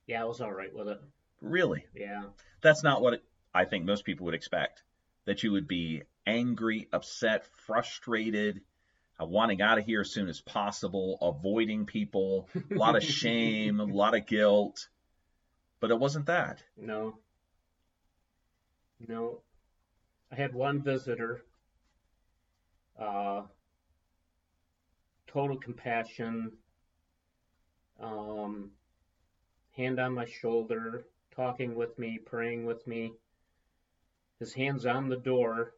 [0.06, 1.00] Yeah, I was all right with it.
[1.40, 1.84] Really?
[1.94, 2.24] Yeah.
[2.60, 3.22] That's not what
[3.54, 4.82] I think most people would expect.
[5.24, 8.60] That you would be angry, upset, frustrated,
[9.20, 13.84] wanting out of here as soon as possible, avoiding people, a lot of shame, a
[13.84, 14.88] lot of guilt.
[15.80, 16.62] But it wasn't that.
[16.76, 17.18] No.
[19.08, 19.40] No.
[20.30, 21.42] I had one visitor,
[22.98, 23.42] uh,
[25.26, 26.52] total compassion,
[28.00, 28.70] um,
[29.76, 33.12] hand on my shoulder, talking with me, praying with me.
[34.38, 35.74] His hand's on the door,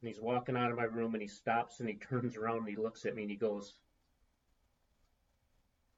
[0.00, 2.68] and he's walking out of my room, and he stops and he turns around and
[2.68, 3.74] he looks at me and he goes,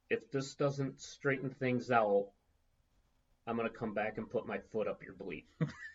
[0.09, 2.29] If this doesn't straighten things out,
[3.47, 5.45] I'm gonna come back and put my foot up your bleep.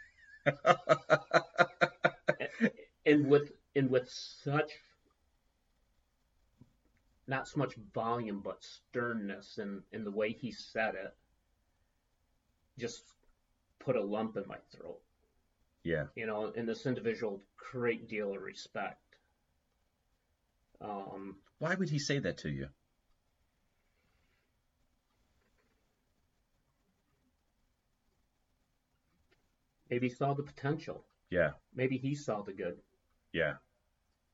[3.06, 4.72] and with and with such
[7.28, 11.16] not so much volume but sternness and in the way he said it
[12.78, 13.04] just
[13.80, 15.00] put a lump in my throat
[15.84, 16.06] yeah.
[16.16, 19.02] you know and this individual great deal of respect
[20.82, 22.70] um Why would he say that to you?
[29.90, 31.52] Maybe he saw the potential Yeah.
[31.74, 32.78] maybe he saw the good
[33.34, 33.56] Yeah.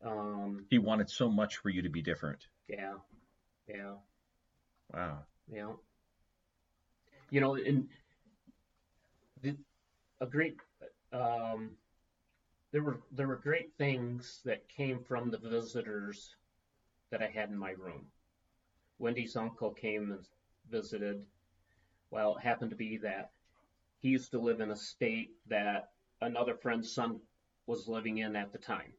[0.03, 2.47] um He wanted so much for you to be different.
[2.67, 2.95] yeah
[3.67, 3.95] yeah
[4.93, 5.19] Wow.
[5.51, 5.73] Yeah.
[7.31, 7.87] You know, and
[9.41, 9.55] the,
[10.21, 10.57] a great
[11.11, 11.71] um,
[12.71, 16.35] there were there were great things that came from the visitors
[17.09, 18.05] that I had in my room.
[18.99, 20.25] Wendy's uncle came and
[20.69, 21.25] visited.
[22.11, 23.31] Well, it happened to be that
[24.05, 25.89] he used to live in a state that
[26.21, 27.19] another friend's son
[27.65, 28.93] was living in at the time.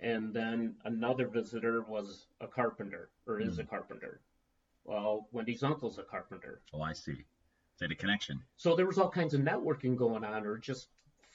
[0.00, 4.20] And then another visitor was a carpenter, or is a carpenter.
[4.84, 6.60] Well, Wendy's uncle's a carpenter.
[6.72, 7.12] Oh, I see.
[7.12, 8.40] Is that a connection?
[8.56, 10.88] So there was all kinds of networking going on, or just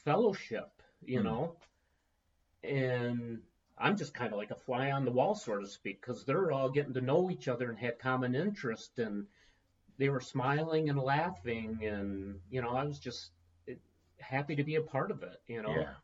[0.04, 1.28] fellowship, you Hmm.
[1.28, 1.56] know.
[2.62, 3.42] And
[3.78, 6.52] I'm just kind of like a fly on the wall, so to speak, because they're
[6.52, 9.28] all getting to know each other and had common interest, and
[9.98, 13.32] they were smiling and laughing, and you know, I was just
[14.20, 15.72] happy to be a part of it, you know.
[15.72, 15.96] Yeah.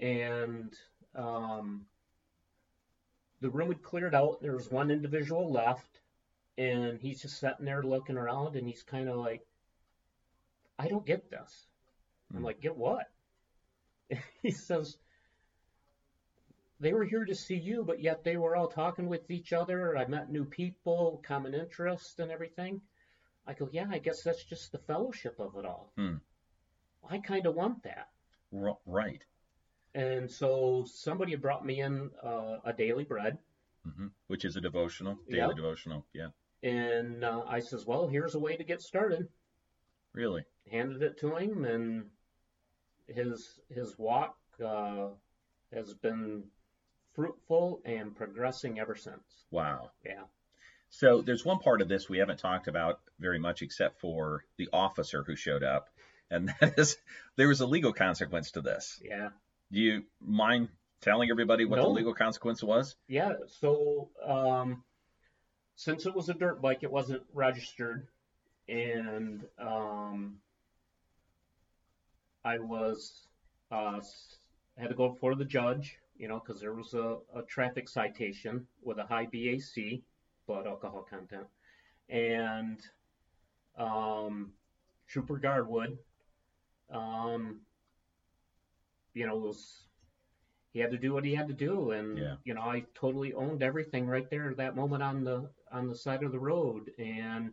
[0.00, 0.72] And
[1.14, 1.86] um,
[3.40, 4.40] the room had cleared out.
[4.40, 6.00] There was one individual left,
[6.58, 9.42] and he's just sitting there looking around, and he's kind of like,
[10.78, 11.68] "I don't get this."
[12.34, 12.44] I'm Hmm.
[12.44, 13.06] like, "Get what?"
[14.42, 14.96] he says,
[16.80, 19.96] "They were here to see you, but yet they were all talking with each other.
[19.96, 22.80] I met new people, common interests, and everything."
[23.46, 26.16] I go, "Yeah, I guess that's just the fellowship of it all." Hmm.
[27.08, 28.08] I kind of want that.
[28.52, 29.22] R- right.
[29.94, 33.38] And so somebody brought me in uh, a daily bread,
[33.84, 35.56] hmm Which is a devotional, daily Yep.
[35.56, 36.06] devotional.
[36.12, 36.28] Yeah.
[36.62, 39.28] and uh, I says, "Well, here's a way to get started."
[40.12, 40.44] Really.
[40.70, 42.10] Handed it to him, and
[43.06, 45.10] his his walk uh,
[45.72, 46.44] has been
[47.14, 49.46] fruitful and progressing ever since.
[49.50, 49.90] Wow.
[50.04, 50.24] Yeah.
[50.90, 54.68] So there's one part of this we haven't talked about very much except for the
[54.72, 55.88] officer who showed up.
[56.30, 56.96] And that is
[57.36, 59.00] there was a legal consequence to this.
[59.04, 59.30] Yeah.
[59.72, 60.68] Do you mind
[61.00, 62.96] telling everybody what the legal consequence was?
[63.08, 63.32] Yeah.
[63.60, 64.84] So um,
[65.74, 68.06] since it was a dirt bike, it wasn't registered,
[68.68, 70.38] and um,
[72.44, 73.26] I was
[73.70, 74.00] uh,
[74.78, 78.66] had to go before the judge, you know, because there was a, a traffic citation
[78.82, 80.00] with a high BAC,
[80.46, 81.46] blood alcohol content,
[82.08, 82.80] and
[83.78, 84.52] um,
[85.06, 85.98] Trooper Guardwood,
[86.90, 87.60] um,
[89.14, 89.88] you know, was
[90.72, 92.36] he had to do what he had to do, and Yeah.
[92.44, 95.94] you know, I totally owned everything right there at that moment on the on the
[95.94, 97.52] side of the road, and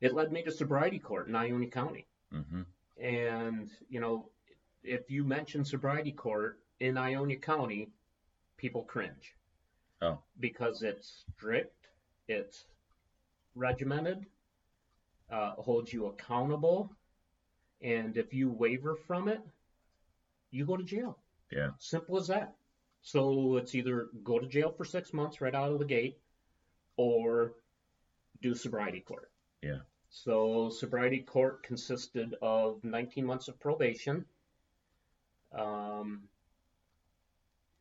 [0.00, 2.06] it led me to sobriety court in Ionia County.
[2.30, 2.62] hmm
[2.96, 4.30] And, you know,
[4.82, 7.92] if you mention sobriety court in Ionia County,
[8.56, 9.34] people cringe.
[10.02, 10.18] Oh.
[10.38, 11.88] Because it's strict,
[12.28, 12.64] it's
[13.54, 14.26] regimented,
[15.30, 16.90] uh, holds you accountable,
[17.82, 19.40] and if you waver from it,
[20.50, 21.18] you go to jail.
[21.50, 21.70] Yeah.
[21.78, 22.54] Simple as that.
[23.02, 26.18] So it's either go to jail for six months right out of the gate
[26.96, 27.54] or
[28.42, 29.30] do sobriety court.
[29.62, 29.80] Yeah.
[30.10, 34.24] So sobriety court consisted of 19 months of probation,
[35.56, 36.22] um,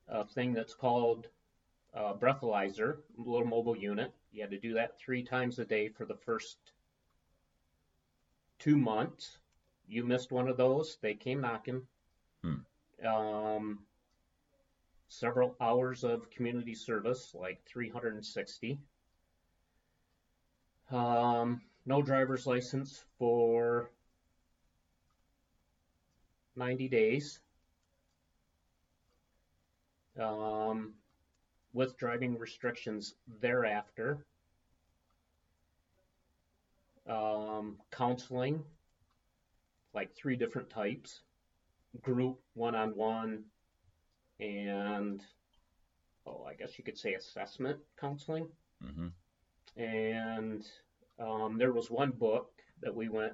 [0.08, 1.28] a thing that's called
[1.94, 4.14] a breathalyzer, a little mobile unit.
[4.32, 6.58] You had to do that three times a day for the first
[8.60, 9.40] two months.
[9.88, 11.82] You missed one of those, they came knocking.
[12.44, 13.06] Hmm.
[13.06, 13.80] Um,
[15.08, 18.80] several hours of community service, like 360.
[20.92, 23.90] Um, no driver's license for
[26.56, 27.40] 90 days.
[30.20, 30.94] Um,
[31.74, 34.26] with driving restrictions thereafter.
[37.08, 38.64] Um, counseling,
[39.94, 41.22] like three different types
[42.02, 43.44] group, one on one,
[44.40, 45.22] and
[46.26, 48.48] oh, I guess you could say assessment counseling.
[48.82, 49.08] hmm
[49.76, 50.66] And
[51.20, 52.52] um, there was one book
[52.82, 53.34] that we went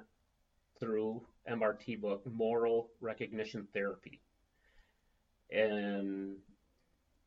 [0.80, 4.20] through, MRT book, Moral Recognition Therapy.
[5.50, 6.36] And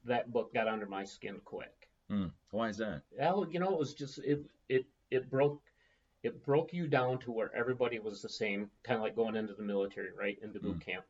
[0.06, 1.90] that book got under my skin quick.
[2.12, 2.32] Mm.
[2.52, 3.02] Why is that?
[3.18, 5.62] Well, you know, it was just it it it broke
[6.24, 9.54] it broke you down to where everybody was the same, kind of like going into
[9.54, 10.38] the military, right?
[10.42, 11.06] Into boot camp.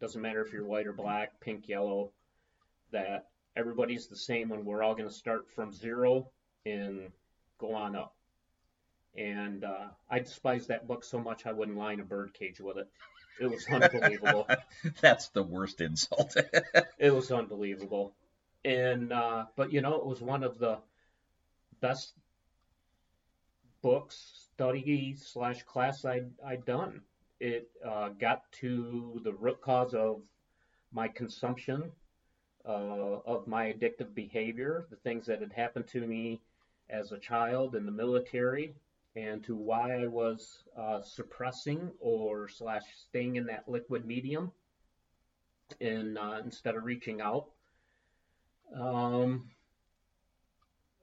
[0.00, 2.10] Doesn't matter if you're white or black, pink, yellow,
[2.92, 6.28] that everybody's the same and we're all going to start from zero
[6.64, 7.10] and
[7.58, 8.14] go on up.
[9.16, 12.78] And uh, I despise that book so much I wouldn't line a bird cage with
[12.78, 12.88] it.
[13.40, 14.46] It was unbelievable.
[15.00, 16.36] That's the worst insult.
[16.98, 18.12] It was unbelievable.
[18.64, 20.78] And uh, but you know, it was one of the
[21.80, 22.12] best
[23.80, 27.00] books, study slash class I'd I'd done.
[27.40, 30.20] It uh, got to the root cause of
[30.92, 31.90] my consumption,
[32.66, 36.42] uh, of my addictive behavior, the things that had happened to me
[36.90, 38.74] as a child in the military,
[39.16, 44.52] and to why I was uh, suppressing or slash staying in that liquid medium,
[45.80, 47.46] and uh, instead of reaching out.
[48.74, 49.50] Um,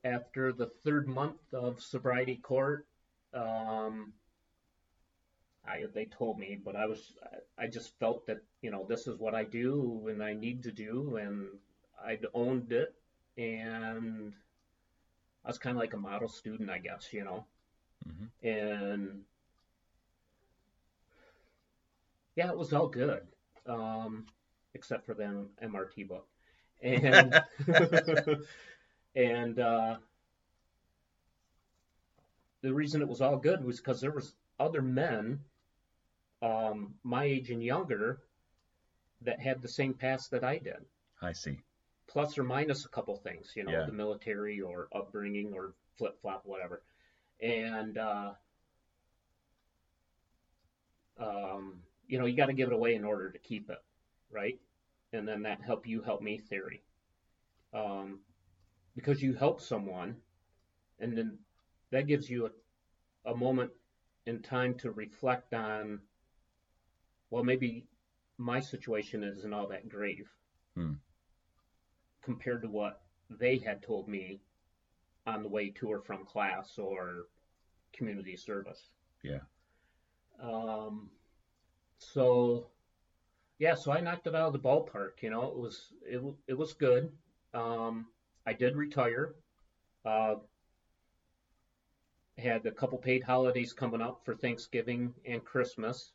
[0.03, 2.86] after the third month of sobriety court,
[3.34, 4.14] um,
[5.68, 7.14] I, they told me, but I was,
[7.58, 10.72] I just felt that, you know, this is what I do and I need to
[10.72, 11.47] do, and
[12.05, 12.95] I'd owned it,
[13.38, 14.34] and
[15.43, 17.45] I was kind of like a model student, I guess, you know,
[18.05, 19.23] hmm and
[22.35, 23.21] yeah, it was all good,
[23.65, 24.25] um,
[24.73, 26.27] except for the MRT book,
[26.81, 27.33] and
[29.15, 29.95] and uh,
[32.61, 35.39] the reason it was all good was because there was other men
[36.41, 38.19] um, my age and younger
[39.21, 40.85] that had the same past that I did,
[41.21, 41.59] I see.
[42.07, 43.85] plus or minus a couple things, you know, Yeah.
[43.85, 46.83] the military or upbringing or flip flop, whatever.
[47.41, 48.33] And uh,
[51.19, 53.79] um, you know, you got to give it away in order to keep it,
[54.31, 54.59] right?
[55.13, 56.83] And then that help you help me theory,
[57.73, 58.19] um,
[58.95, 60.15] because you help someone,
[60.99, 61.38] and then
[61.91, 62.49] that gives you
[63.25, 63.71] a, a moment
[64.25, 65.99] in time to reflect on.
[67.29, 67.88] Well, maybe
[68.38, 70.29] my situation isn't all that grave
[70.75, 70.93] Hmm.
[72.21, 74.41] compared to what they had told me
[75.28, 77.25] on the way to or from class or
[77.93, 78.89] community service.
[79.23, 79.41] Yeah.
[80.41, 81.09] Um,
[81.99, 82.67] so,
[83.59, 85.21] yeah, so I knocked it out of the ballpark.
[85.21, 87.11] You know, it was it it was good.
[87.53, 88.07] Um,
[88.45, 89.36] I did retire.
[90.05, 90.36] Uh,
[92.38, 96.11] had a couple paid holidays coming up for Thanksgiving and Christmas.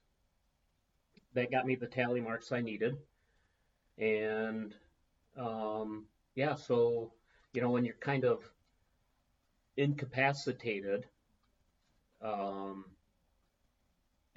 [1.34, 2.96] That got me the tally marks I needed,
[3.98, 4.74] and
[5.36, 6.04] um,
[6.36, 7.12] yeah, so
[7.54, 8.44] you know when you're kind of
[9.76, 11.06] incapacitated,
[12.22, 12.84] um,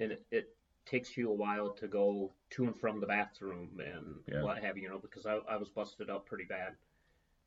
[0.00, 0.48] and it, it
[0.84, 4.42] takes you a while to go to and from the bathroom and Yeah.
[4.42, 6.74] what have you, you know, because I, I was busted up pretty bad,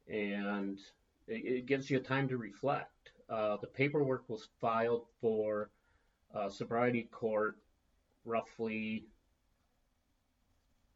[0.07, 0.79] and
[1.27, 3.11] it, it gives you time to reflect.
[3.29, 5.69] Uh, the paperwork was filed for
[6.33, 7.55] uh, sobriety court
[8.25, 9.05] roughly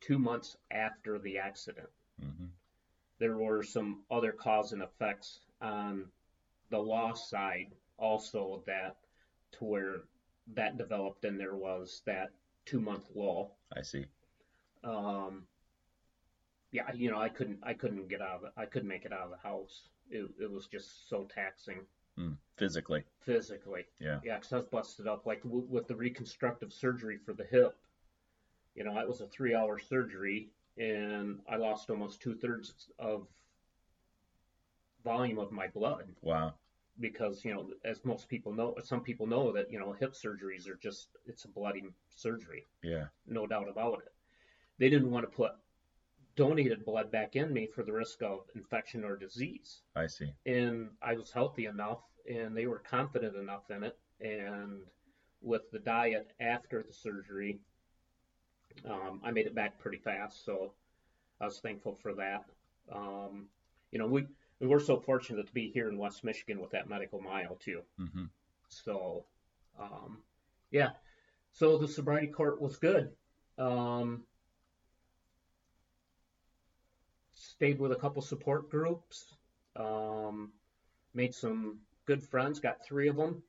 [0.01, 1.89] two months after the accident
[2.19, 2.49] hmm
[3.19, 6.11] there were some other cause and effects on
[6.73, 7.67] the law side
[7.99, 8.95] also that
[9.51, 9.95] to where
[10.55, 12.31] that developed and there was that
[12.65, 13.55] two month lull.
[13.77, 14.05] I see.
[14.83, 15.43] Um,
[16.71, 18.51] yeah, you know, I couldn't, I couldn't get out of it.
[18.57, 19.89] I couldn't make it out of the house.
[20.09, 21.81] It, it was just so taxing
[22.15, 22.37] Mm.
[22.57, 23.03] Physically.
[23.21, 23.85] physically.
[23.99, 24.19] Yeah.
[24.23, 27.75] Yeah, because I was busted up like w- with the reconstructive surgery for the hip.
[28.75, 33.25] You know, it was a three hour surgery and I lost almost two thirds of
[35.03, 36.53] volume of my blood Wow.
[36.99, 40.67] Because, you know, as most people know, some people know that, you know, hip surgeries
[40.69, 43.05] are just, it's a bloody surgery, Yeah.
[43.27, 44.11] no doubt about it.
[44.79, 45.51] they didn't want to put
[46.35, 49.81] donated blood back in me for the risk of infection or disease.
[49.95, 50.33] I see.
[50.45, 53.97] And I was healthy enough and they were confident enough in it.
[54.19, 54.81] And
[55.41, 57.59] with the diet after the surgery,
[58.89, 60.43] um, I made it back pretty fast.
[60.45, 60.73] So
[61.39, 62.45] I was thankful for that.
[62.91, 63.47] Um,
[63.91, 64.25] you know, we,
[64.63, 67.81] we were so fortunate to be here in West Michigan with that medical mile too.
[67.97, 68.25] hmm
[68.69, 69.25] So,
[69.77, 70.19] um,
[70.71, 70.91] yeah.
[71.51, 73.11] So the sobriety court was good.
[73.57, 74.23] Um,
[77.33, 79.35] stayed with a couple support groups.
[79.75, 80.53] Um,
[81.13, 82.61] made some good friends.
[82.61, 83.43] Got three of them.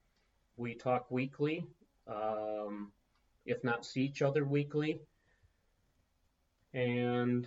[0.57, 1.65] We talk weekly,
[2.09, 2.91] um,
[3.47, 5.01] if not see each other weekly.
[6.73, 7.47] And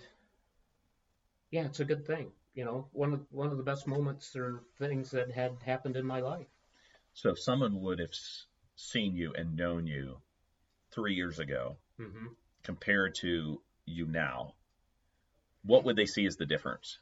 [1.50, 2.28] yeah, it's a good thing.
[2.58, 6.04] You know, one of one of the best moments or things that had happened in
[6.04, 6.48] my life.
[7.14, 8.10] So if someone would have
[8.74, 10.16] seen you and known you
[10.90, 12.26] three years ago hmm
[12.64, 14.54] compared to you now,
[15.62, 16.98] what would they see as the difference?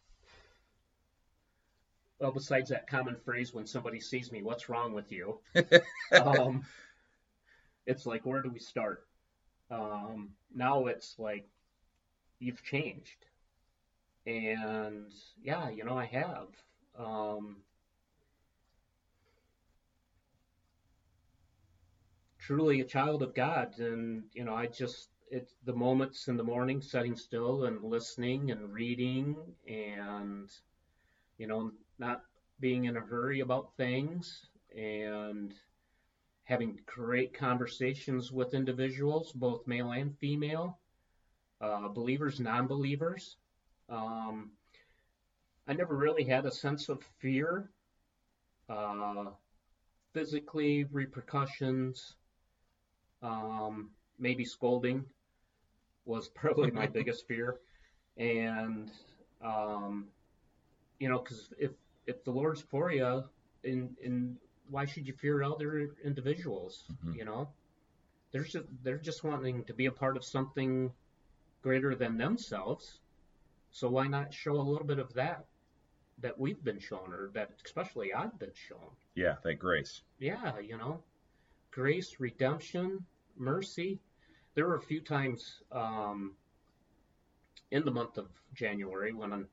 [2.19, 5.39] well, besides that common phrase when somebody sees me, what's wrong with you?
[6.21, 6.65] um,
[7.87, 9.07] it's like, where do we start?
[9.71, 11.47] Um, now it's like,
[12.41, 13.27] you've changed.
[14.27, 16.49] And yeah, you know, I have.
[16.99, 17.59] Um,
[22.47, 23.79] truly a child of God.
[23.79, 28.53] And, you know, I just, it's the moments in the morning sitting still and listening
[28.53, 29.37] and reading
[29.69, 30.49] and,
[31.39, 32.23] you know, not
[32.61, 34.47] being in a hurry about things
[34.77, 35.53] and
[36.45, 40.79] having great conversations with individuals, both male and female,
[41.61, 43.37] uh, believers, non believers.
[43.89, 44.51] Um,
[45.67, 47.71] I never really had a sense of fear,
[48.69, 49.27] uh,
[50.13, 52.17] physically, repercussions,
[53.23, 55.05] um, maybe scolding
[56.05, 57.61] was probably my biggest fear.
[58.17, 58.91] And,
[59.43, 60.07] um,
[60.99, 61.73] you know, because if,
[62.07, 63.25] if the Lord's for you,
[63.65, 64.37] in, in
[64.71, 66.85] why should you fear other individuals?
[67.05, 67.17] Mhm.
[67.17, 67.49] You know,
[68.33, 70.93] they're just, they're just wanting to be a part of something
[71.63, 73.01] greater than themselves.
[73.71, 75.45] So why not show a little bit of that
[76.19, 78.91] that we've been shown, or that especially I've been shown?
[79.15, 80.01] Yeah, that grace.
[80.19, 81.03] Yeah, you know,
[81.71, 83.05] grace, redemption,
[83.37, 83.99] mercy.
[84.55, 86.33] There were a few times um,
[87.71, 89.49] in the month of January when I'm,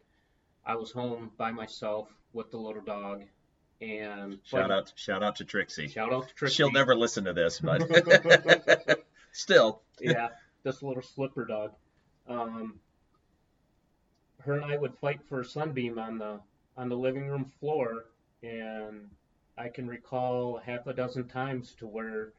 [0.65, 3.23] i was home by myself with the little dog,
[3.81, 5.89] and Shout out, shout out to Trixie.
[5.89, 6.55] shout out to Trixie.
[6.55, 7.81] She'll never listen to this, but
[9.33, 9.81] still.
[9.99, 10.29] yeah,
[10.63, 11.73] this little slipper dog.
[12.27, 12.79] Um,
[14.45, 16.39] her and I would fight for a sunbeam on the
[16.77, 18.05] on the living room floor,
[18.41, 19.09] and
[19.57, 22.33] I can recall half a dozen times to where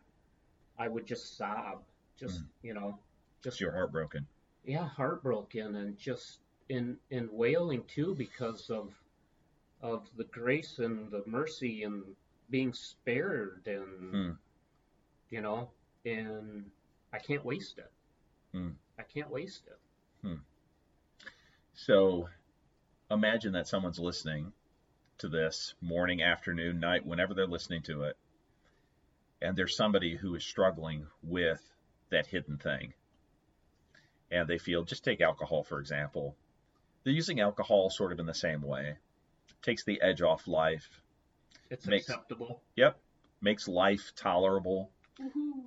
[0.78, 1.82] I would just sob,
[2.16, 2.98] just you know,
[3.42, 4.26] just You're heartbroken.
[4.64, 8.92] yeah, heartbroken and just in in wailing too because of
[9.82, 12.02] of the grace and the mercy and
[12.50, 14.32] being spared and Hmm.
[15.30, 15.70] you know,
[16.04, 16.70] and
[17.12, 17.90] I can't waste it.
[18.52, 18.70] Hmm.
[18.98, 19.78] I can't waste it.
[21.74, 22.28] So
[23.10, 24.52] imagine that someone's listening
[25.18, 28.16] to this morning, afternoon, night, whenever they're listening to it,
[29.42, 31.60] and there's somebody who is struggling with
[32.10, 32.94] that hidden thing.
[34.30, 36.34] And they feel, just take alcohol, for example.
[37.04, 38.96] They're using alcohol sort of in the same way.
[39.62, 41.00] Takes the edge off life.
[41.70, 42.62] It's Makes- acceptable.
[42.76, 42.98] Yep.
[43.40, 44.90] Makes life tolerable.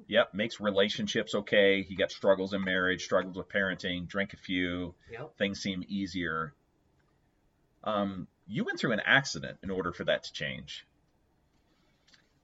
[0.08, 0.34] Yep.
[0.34, 1.86] Makes relationships okay.
[1.88, 5.38] You got struggles in marriage, struggles with parenting, drink a few, Yep.
[5.38, 6.54] things seem easier.
[7.84, 10.86] Um, you went through an accident in order for that to change.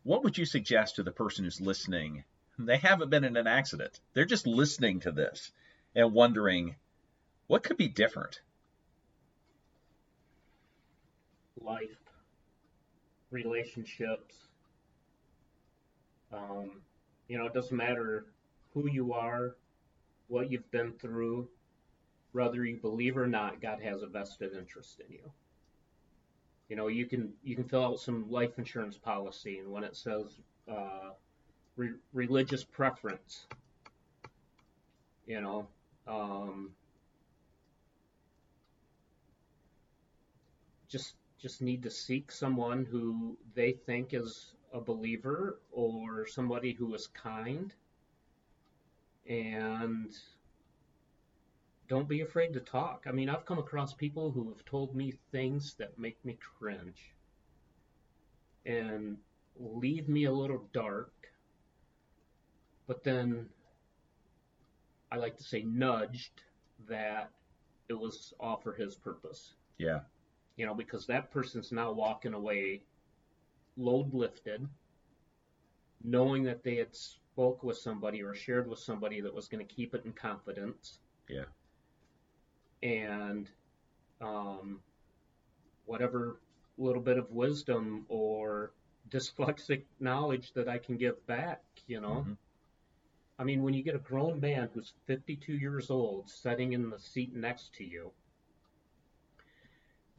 [0.03, 2.23] What would you suggest to the person who's listening?
[2.59, 3.99] They haven't been in an accident.
[4.13, 5.51] They're just listening to this
[5.95, 6.75] and wondering
[7.47, 8.41] what could be different.
[11.61, 11.97] Life,
[13.31, 14.35] relationships.
[16.31, 16.81] Um,
[17.27, 18.25] you know, it doesn't matter
[18.73, 19.55] who you are,
[20.27, 21.47] what you've been through,
[22.31, 25.31] whether you believe or not, God has a vested interest in you.
[26.69, 29.95] You know, you can you can fill out some life insurance policy, and when it
[29.95, 31.11] says uh,
[31.75, 33.45] re- religious preference,
[35.27, 35.67] you know,
[36.07, 36.71] um,
[40.87, 46.93] just just need to seek someone who they think is a believer or somebody who
[46.95, 47.73] is kind
[49.29, 50.13] and
[51.87, 53.05] don't be afraid to talk.
[53.07, 57.13] I mean, I've come across people who have told me things that make me cringe
[58.65, 59.17] and
[59.59, 61.13] leave me a little dark,
[62.87, 63.47] but then
[65.11, 66.41] I like to say nudged
[66.87, 67.29] that
[67.89, 69.53] it was all for his purpose.
[69.77, 69.99] Yeah.
[70.57, 72.81] You know, because that person's now walking away
[73.77, 74.67] load lifted,
[76.03, 79.73] knowing that they had spoke with somebody or shared with somebody that was going to
[79.73, 80.99] keep it in confidence.
[81.27, 81.45] Yeah.
[82.81, 83.49] And
[84.21, 84.79] um,
[85.85, 86.39] whatever
[86.77, 88.71] little bit of wisdom or
[89.09, 92.25] dyslexic knowledge that I can give back, you know.
[92.27, 92.37] Mhm.
[93.39, 96.99] I mean, when you get a grown man who's 52 years old sitting in the
[96.99, 98.11] seat next to you,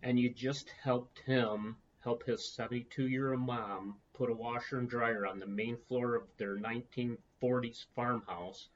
[0.03, 4.89] and you just helped him help his 72 year old mom put a washer and
[4.89, 8.69] dryer on the main floor of their 1940s farmhouse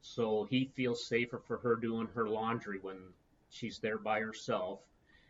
[0.00, 2.96] so he feels safer for her doing her laundry when
[3.50, 4.80] she's there by herself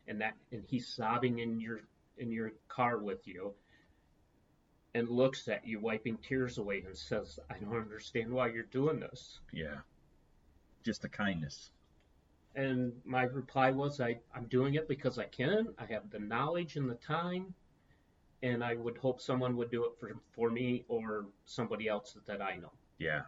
[0.06, 1.80] and that and he's sobbing in your
[2.16, 3.52] in your car with you
[4.94, 9.00] and looks at you wiping tears away and says i don't understand why you're doing
[9.00, 9.78] this Yeah.
[10.84, 11.70] Just the kindness.
[12.54, 16.76] And my reply was I, i'm doing it because i can i have the knowledge
[16.76, 17.54] and the time
[18.42, 22.26] and i would hope someone would do it for, for me or somebody else that,
[22.26, 23.22] that i know Yeah.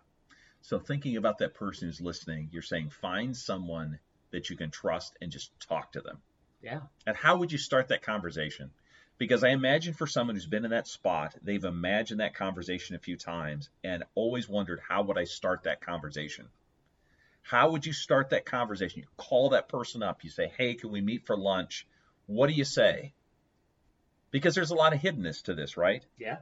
[0.63, 3.99] So thinking about that person who's listening, you're saying find someone
[4.31, 6.23] that you can trust and just talk to them.
[6.63, 8.71] yeah And how would you start that conversation?
[9.19, 12.99] Because I imagine for someone who's been in that spot, they've imagined that conversation a
[12.99, 16.49] few times and always wondered how would I start that conversation?
[17.45, 19.03] How would you start that conversation?
[19.03, 21.87] You call that person up, you say, "Hey, can we meet for lunch?"
[22.27, 23.15] What do you say?
[24.33, 26.05] Because there's a lot of hiddenness to this, right?
[26.19, 26.39] yeah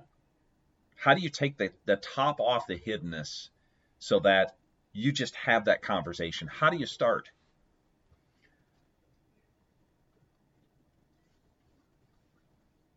[0.96, 3.50] How do you take the, the top off the hiddenness
[3.98, 4.56] so that
[4.92, 6.48] you just have that conversation?
[6.48, 7.30] How do you start?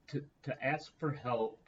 [0.07, 1.59] to, to ask for help.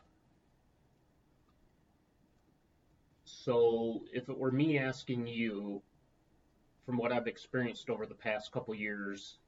[3.25, 5.81] So, if it were me asking you,
[6.88, 9.39] from what I've experienced over the past couple years,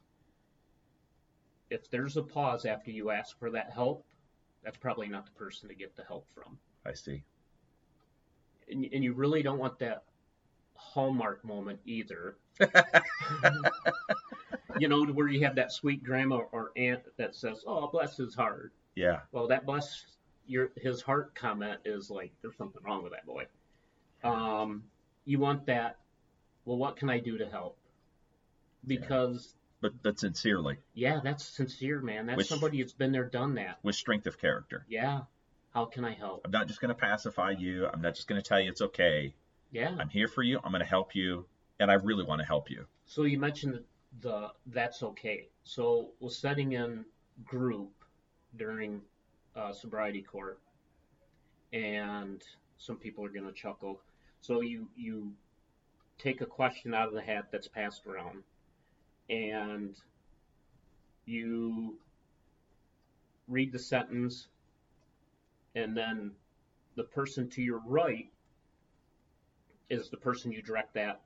[1.69, 4.05] if there's a pause after you ask for that help,
[4.61, 6.59] that's probably not the person to get the help from.
[6.85, 7.23] I see.
[8.69, 10.03] And, and you really don't want that
[10.75, 12.35] hallmark moment either.
[14.77, 18.35] you know, where you have that sweet grandma or aunt that says, "Oh, bless his
[18.35, 19.21] heart." Yeah.
[19.31, 20.05] Well, that bless
[20.45, 23.45] your his heart comment is like there's something wrong with that boy.
[24.23, 24.83] Um,
[25.25, 25.99] you want that.
[26.69, 27.79] Well, what can I do to help?
[28.85, 32.27] Because But but sincerely, yeah, that's sincere, man.
[32.27, 33.79] That's Which- somebody that's been there, done that.
[33.81, 34.85] with strength of character.
[34.87, 35.21] Yeah.
[35.73, 36.41] How can I help?
[36.45, 37.87] I'm not just going to pacify you.
[37.87, 39.33] I'm not just going to tell you it's okay.
[39.71, 39.95] Yeah.
[39.99, 40.59] I'm here for you.
[40.63, 41.47] I'm going to help you,
[41.79, 42.85] and I really want to help you.
[43.07, 43.83] So you mentioned the,
[44.21, 45.47] the that's okay.
[45.63, 47.03] So we're setting in
[47.45, 47.93] group
[48.57, 49.01] during
[49.55, 50.59] uh, sobriety court,
[51.73, 52.43] and
[52.77, 54.01] some people are gonna chuckle.
[54.41, 55.33] So you you
[56.19, 58.43] take a question out of the hat that's passed around,
[59.29, 59.95] and
[61.25, 61.97] you
[63.47, 64.47] read the sentence,
[65.75, 66.31] and then
[66.95, 68.29] the person to your right
[69.89, 71.21] is the person you direct that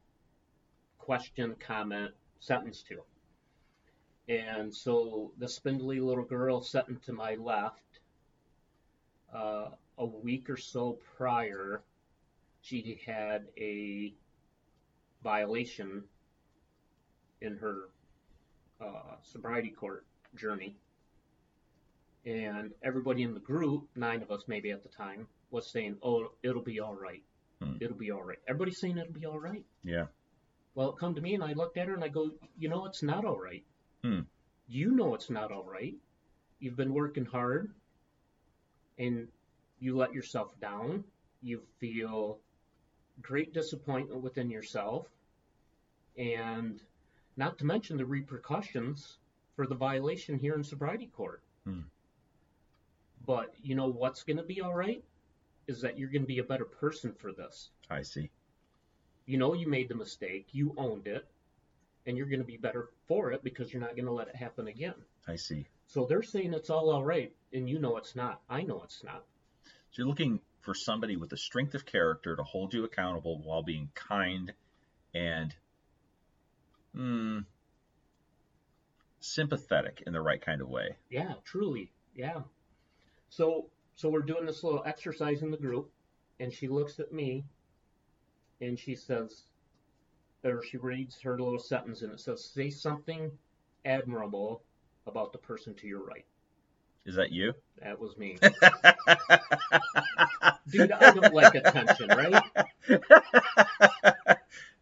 [0.99, 3.01] question, comment, sentence to.
[4.29, 7.99] And so the spindly little girl sitting to my left,
[9.33, 11.81] uh, a week or so prior,
[12.61, 14.13] she had a
[15.23, 16.03] violation
[17.41, 17.89] in her
[18.81, 20.05] uh, sobriety court
[20.35, 20.75] journey.
[22.25, 26.31] And everybody in the group, nine of us maybe at the time, was saying, oh,
[26.41, 27.21] it'll be all right.
[27.61, 27.73] Hmm.
[27.81, 28.39] It'll be all right.
[28.47, 29.65] Everybody's saying it'll be all right.
[29.83, 30.05] Yeah.
[30.75, 32.85] Well, it come to me and I looked at her and I go, you know,
[32.85, 33.63] it's not all right.
[34.03, 34.21] Hmm.
[34.67, 35.95] You know it's not all right.
[36.59, 37.71] You've been working hard
[38.97, 39.27] and
[39.79, 41.03] you let yourself down.
[41.41, 42.39] You feel
[43.21, 45.07] great disappointment within yourself
[46.17, 46.81] and
[47.37, 49.17] not to mention the repercussions
[49.55, 51.41] for the violation here in sobriety court.
[51.65, 51.81] Hmm.
[53.25, 55.03] But you know what's going to be all right
[55.67, 58.29] is that you're going to be a better person for this I see.
[59.25, 61.25] you know you made the mistake, you owned it,
[62.05, 64.35] and you're going to be better for it because you're not going to let it
[64.35, 64.95] happen again.
[65.27, 65.65] I see.
[65.87, 68.41] So they're saying it's all all right, and you know it's not.
[68.49, 69.23] I know it's not.
[69.91, 73.61] So you're looking for somebody with a strength of character to hold you accountable while
[73.61, 74.53] being kind
[75.13, 75.53] and
[76.95, 77.43] mm,
[79.19, 80.95] sympathetic in the right kind of way.
[81.09, 81.91] Yeah, truly.
[82.15, 82.41] Yeah.
[83.29, 85.91] So so we're doing this little exercise in the group,
[86.39, 87.43] and she looks at me,
[88.61, 89.43] and she says,
[90.43, 93.31] or she reads her little sentence, and it says, "Say something
[93.83, 94.63] admirable
[95.05, 96.25] about the person to your right."
[97.05, 97.53] Is that you?
[97.81, 98.37] That was me.
[100.69, 102.43] Dude, I don't like attention, right?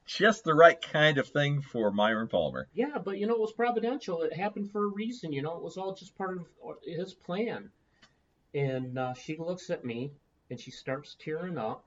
[0.06, 2.68] just the right kind of thing for Myron Palmer.
[2.74, 4.22] Yeah, but you know, it was providential.
[4.22, 5.34] It happened for a reason.
[5.34, 6.46] You know, it was all just part of
[6.84, 7.72] his plan.
[8.54, 10.12] And uh, she looks at me
[10.50, 11.86] and she starts tearing up.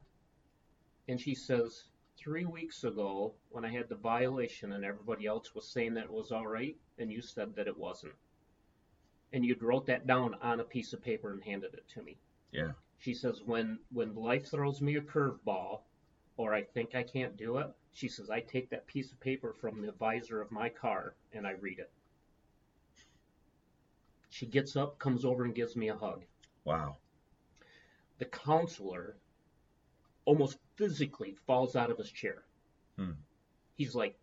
[1.06, 1.84] And she says,
[2.16, 6.12] Three weeks ago, when I had the violation and everybody else was saying that it
[6.12, 8.14] was all right, and you said that it wasn't.
[9.34, 12.16] And you'd wrote that down on a piece of paper and handed it to me.
[12.52, 12.70] Yeah.
[12.98, 15.80] She says, when when life throws me a curveball,
[16.36, 19.52] or I think I can't do it, she says, I take that piece of paper
[19.52, 21.90] from the visor of my car and I read it.
[24.30, 26.24] She gets up, comes over, and gives me a hug.
[26.64, 26.96] Wow.
[28.18, 29.16] The counselor
[30.24, 32.44] almost physically falls out of his chair.
[32.96, 33.12] Hmm.
[33.74, 34.16] He's like,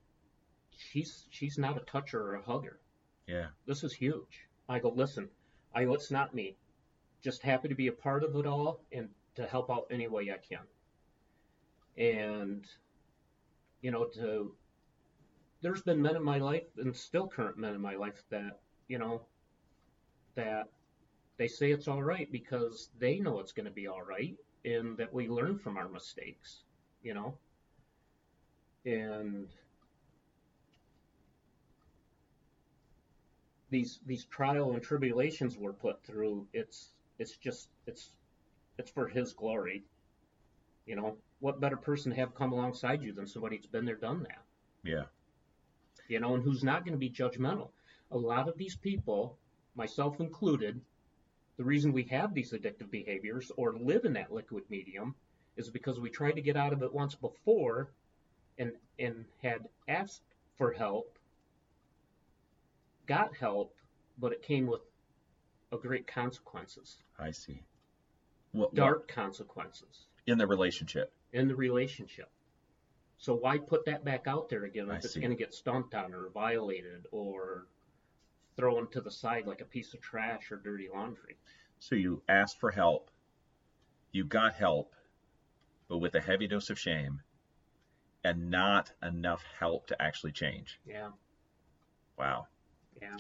[0.78, 2.80] she's she's not a toucher or a hugger.
[3.28, 3.47] Yeah.
[3.66, 4.47] This is huge.
[4.72, 5.30] I go, listen,
[5.76, 6.55] I go, it's not me.
[7.22, 10.32] Just happy to be a part of it all and to help out any way
[10.32, 10.65] I can.
[11.97, 12.65] And
[13.82, 14.55] you know, to
[15.61, 18.97] there's been men in my life and still current men in my life that, you
[18.97, 19.22] know,
[20.36, 20.69] that
[21.38, 24.97] they say it's all right because they know it's going to be all right and
[24.97, 26.63] that we learn from our mistakes,
[27.03, 27.38] you know.
[28.86, 29.47] And
[33.72, 38.11] these these trial and tribulations we're put through, it's it's just it's
[38.78, 39.84] it's for his glory.
[40.86, 43.95] You know, what better person to have come alongside you than somebody who's been there,
[43.95, 44.43] done that?
[44.84, 45.03] Yeah.
[46.07, 47.69] You know, and who's not going to be judgmental.
[48.11, 49.38] A lot of these people,
[49.76, 50.82] myself included,
[51.57, 55.15] the reason we have these addictive behaviors or live in that liquid medium
[55.55, 57.91] is because we tried to get out of it once before
[58.57, 60.24] and and had asked
[60.57, 61.17] for help,
[63.12, 63.76] got help,
[64.18, 64.80] but it came with
[65.74, 66.97] a great consequences.
[67.20, 67.62] I see.
[68.53, 71.12] What, Dark consequences in the relationship.
[71.34, 72.30] in the relationship.
[73.18, 75.93] So why put that back out there again if I it's going to get stomped
[75.93, 77.68] on or violated or
[78.55, 81.38] thrown to the side like a piece of trash or dirty laundry?
[81.80, 83.12] So you asked for help,
[84.12, 84.95] you got help,
[85.89, 87.22] but with a heavy dose of shame
[88.24, 90.80] and not enough help to actually change.
[90.86, 91.09] Yeah,
[92.18, 92.47] Wow.
[93.00, 93.18] Yeah.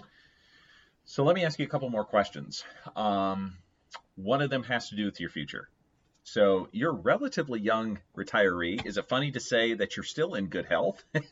[1.05, 2.63] So let me ask you a couple more questions.
[2.95, 3.57] Um,
[4.15, 5.69] one of them has to do with your future.
[6.23, 8.85] So you're relatively young retiree.
[8.85, 11.03] Is it funny to say that you're still in good health?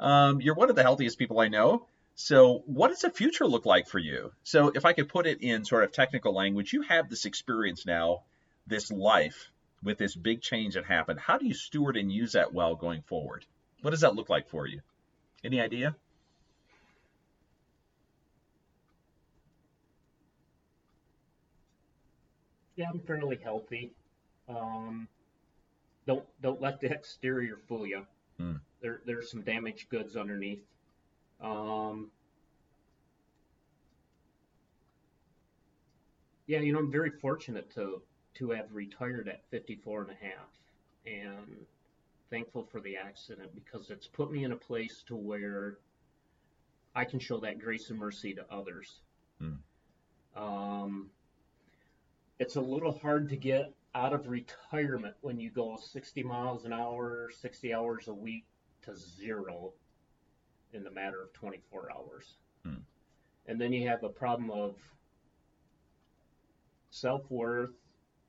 [0.00, 1.86] um, you're one of the healthiest people I know.
[2.14, 4.32] So what does the future look like for you?
[4.42, 7.86] So if I could put it in sort of technical language, you have this experience
[7.86, 8.22] now,
[8.66, 9.50] this life
[9.82, 11.20] with this big change that happened.
[11.20, 13.44] How do you steward and use that well going forward?
[13.82, 14.80] What does that look like for you?
[15.44, 15.94] Any idea?
[22.76, 23.92] Yeah, I'm fairly healthy.
[24.48, 25.08] Um,
[26.06, 28.06] don't don't let the exterior fool you.
[28.38, 28.54] Hmm.
[28.80, 30.62] There there's some damaged goods underneath.
[31.40, 32.10] Um,
[36.46, 38.00] yeah, you know, I'm very fortunate to
[38.34, 40.48] to have retired at 54 and a half,
[41.04, 41.66] and
[42.30, 45.78] thankful for the accident because it's put me in a place to where
[46.94, 49.00] I can show that grace and mercy to others.
[49.40, 49.52] Hmm.
[50.36, 51.10] Um,
[52.38, 56.72] it's a little hard to get out of retirement when you go 60 miles an
[56.72, 58.44] hour, 60 hours a week
[58.82, 59.72] to zero
[60.72, 62.36] in the matter of 24 hours.
[62.64, 62.82] Hmm.
[63.46, 64.76] And then you have a problem of
[66.90, 67.70] self-worth.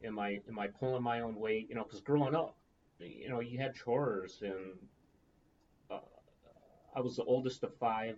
[0.04, 1.68] Am I am I pulling my own weight?
[1.70, 2.56] You know, because growing up,
[3.00, 4.78] you know, you had chores, and
[5.90, 6.00] uh,
[6.96, 8.18] I was the oldest of five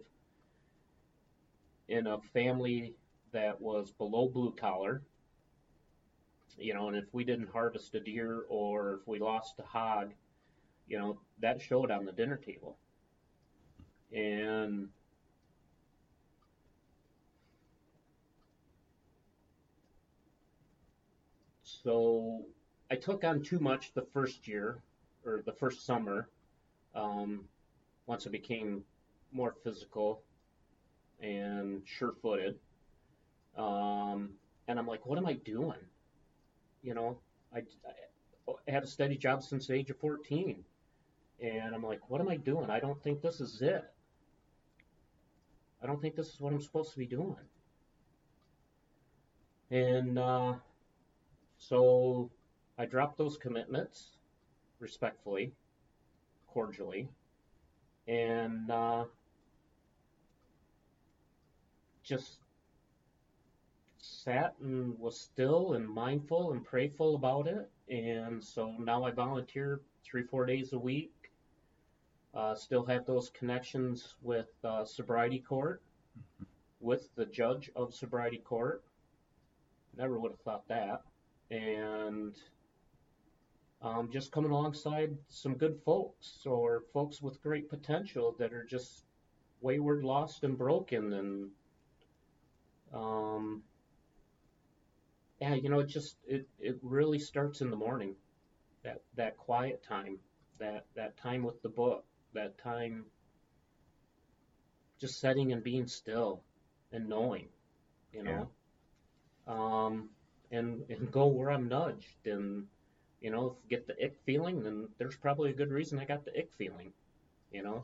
[1.87, 2.95] in a family
[3.31, 5.03] that was below blue collar
[6.57, 10.13] you know, and if we didn't harvest a deer or if we lost a hog,
[10.87, 12.77] you know, that showed on the dinner table.
[14.13, 14.89] And
[21.63, 22.45] so
[22.91, 24.83] I took on too much the first year
[25.25, 26.29] or the first summer.
[26.93, 27.45] Um,
[28.05, 28.83] once I became
[29.31, 30.21] more physical
[31.21, 32.59] and sure-footed,
[33.57, 34.31] um,
[34.67, 35.79] and I'm like, what am I doing?
[36.81, 37.17] you know,
[37.53, 40.63] I, I had a steady job since the age of 14.
[41.41, 42.69] And I'm like, what am I doing?
[42.69, 43.83] I don't think this is it.
[45.81, 47.35] I don't think this is what I'm supposed to be doing.
[49.71, 50.53] And uh,
[51.57, 52.29] so
[52.77, 54.17] I dropped those commitments
[54.79, 55.53] respectfully,
[56.47, 57.07] cordially,
[58.07, 59.05] and uh,
[62.03, 62.39] just
[63.99, 67.69] sat and was still and mindful and prayerful about it.
[67.89, 71.13] And so now I volunteer three, four days a week.
[72.33, 75.81] Uh, still have those connections with uh, sobriety court,
[76.79, 78.83] with the judge of sobriety court.
[79.97, 81.01] Never would have thought that.
[81.49, 82.33] And
[83.81, 89.05] um, just coming alongside some good folks or folks with great potential that are just
[89.61, 91.13] wayward, lost, and broken.
[91.13, 91.49] And
[92.93, 93.63] um,
[95.39, 98.15] yeah, you know, it just it it really starts in the morning.
[98.83, 100.19] That that quiet time,
[100.59, 103.05] that that time with the book, that time
[104.99, 106.43] just setting and being still
[106.91, 107.47] and knowing,
[108.13, 108.47] you know.
[109.47, 110.09] Um,
[110.51, 112.67] and and go where I'm nudged and
[113.21, 116.37] you know, get the ick feeling, then there's probably a good reason I got the
[116.37, 116.91] ick feeling,
[117.51, 117.83] you know.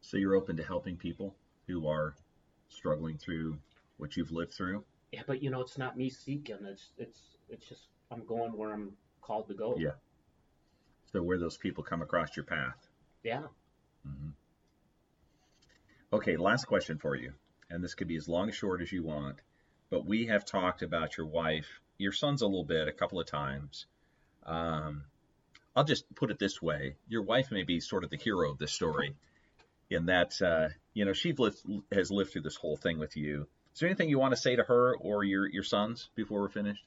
[0.00, 1.34] So you're open to helping people
[1.66, 2.14] who are
[2.68, 3.58] struggling through
[3.96, 4.84] what you've lived through?
[5.12, 6.58] Yeah, but you know, it's not me seeking.
[6.64, 9.76] It's it's it's just I'm going where I'm called to go.
[9.78, 9.92] Yeah.
[11.12, 12.88] So where those people come across your path.
[13.22, 13.46] Yeah.
[14.04, 14.30] hmm
[16.12, 17.32] Okay, last question for you,
[17.68, 19.40] and this could be as long or short as you want.
[19.90, 23.26] But we have talked about your wife, your sons a little bit, a couple of
[23.26, 23.86] times.
[24.44, 25.04] Um,
[25.74, 28.58] I'll just put it this way: your wife may be sort of the hero of
[28.58, 29.14] this story,
[29.90, 31.34] in that uh, you know she
[31.92, 33.46] has lived through this whole thing with you.
[33.74, 36.48] Is there anything you want to say to her or your your sons before we're
[36.48, 36.84] finished?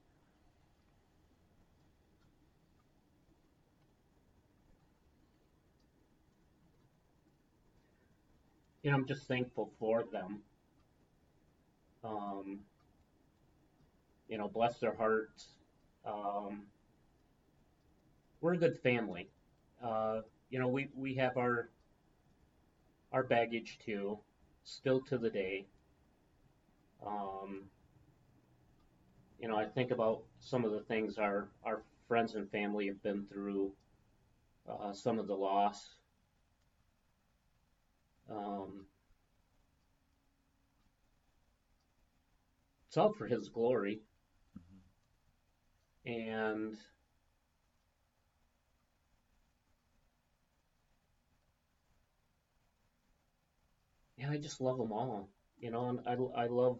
[8.81, 10.39] You know, I'm just thankful for them.
[12.03, 12.59] Um,
[14.29, 15.49] you know, bless their hearts.
[16.05, 16.63] Um,
[18.41, 19.29] we're a good family.
[19.83, 21.69] Uh, you know, we, we have our
[23.11, 24.19] our baggage too,
[24.63, 25.67] still to the day.
[27.05, 27.69] Um,
[29.39, 33.01] you know, I think about some of the things our our friends and family have
[33.03, 33.71] been through,
[34.69, 35.95] uh, some of the loss.
[38.29, 38.85] Um,
[42.87, 44.01] it's all for His glory,
[46.09, 46.75] and
[54.17, 55.29] yeah, I just love them all.
[55.59, 56.79] You know, and I I love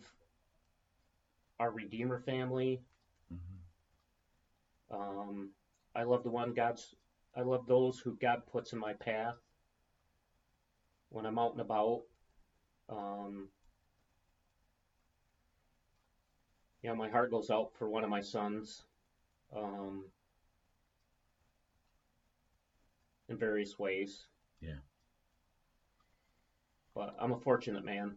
[1.60, 2.82] our Redeemer family.
[3.34, 4.96] Mm-hmm.
[5.00, 5.50] Um,
[5.96, 6.96] I love the one God's.
[7.36, 9.36] I love those who God puts in my path
[11.10, 12.02] when I'm out and about.
[12.90, 13.50] Um,
[16.84, 18.84] know, my heart goes out for one of my sons
[19.56, 20.06] um,
[23.28, 24.26] in various ways.
[24.62, 24.80] Yeah.
[26.96, 28.16] But I'm a fortunate man.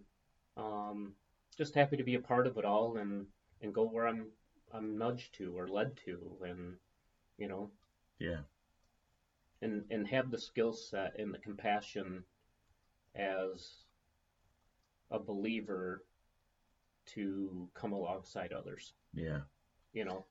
[0.56, 1.12] Um,
[1.56, 3.26] just happy to be a part of it all and,
[3.60, 4.26] and go where I'm
[4.74, 6.76] I'm nudged to or led to, and
[7.36, 7.70] you know,
[8.18, 8.40] Yeah.
[9.60, 12.24] and and have the skill set and the compassion
[13.14, 13.84] as
[15.10, 16.04] a believer
[17.04, 18.94] to come alongside others.
[19.12, 19.40] Yeah.
[19.92, 20.24] You know,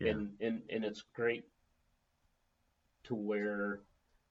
[0.00, 0.12] Yeah.
[0.12, 1.44] and and and it's great
[3.04, 3.80] to where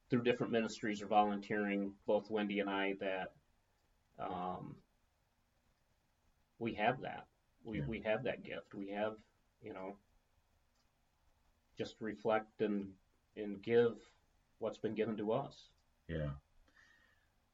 [0.10, 3.34] through different ministries or volunteering, both Wendy and I, that
[4.20, 4.76] um,
[6.60, 7.28] we have that.
[7.64, 7.86] We Yeah.
[7.88, 8.74] we have that gift.
[8.74, 9.18] We have,
[9.62, 9.98] you know,
[11.78, 12.94] just reflect and
[13.36, 13.98] and give
[14.60, 15.70] what's been given to us.
[16.08, 16.32] Yeah.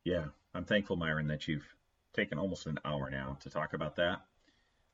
[0.03, 0.27] Yeah.
[0.53, 1.65] I'm thankful, Myron, that you've
[2.13, 4.21] taken almost an hour now to talk about that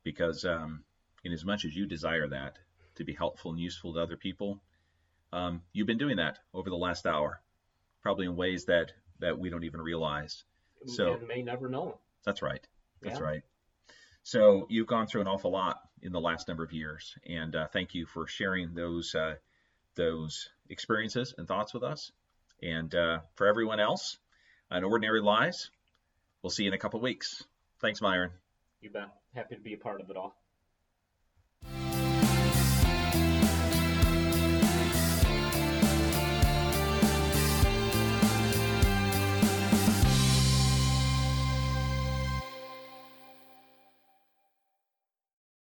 [0.04, 0.84] because, um,
[1.24, 2.58] in as much as you desire that
[3.00, 4.62] to be helpful and useful to other people,
[5.34, 7.42] um, you've been doing that over the last hour,
[8.02, 10.44] probably in ways that, that we don't even realize.
[10.86, 12.00] So- and may never know.
[12.26, 12.66] That's right.
[13.02, 13.26] That's Yeah.
[13.26, 13.44] right.
[14.24, 17.68] So you've gone through an awful lot in the last number of years, and uh,
[17.68, 19.36] thank you for sharing those uh,
[19.96, 22.12] those experiences and thoughts with us.
[22.62, 24.18] And uh, for everyone else,
[24.70, 25.72] on Ordinary Lives,
[26.42, 27.44] we'll see you in a couple weeks.
[27.80, 28.32] Thanks, Myron.
[28.82, 29.10] You bet.
[29.34, 30.39] Happy to be a part of it all.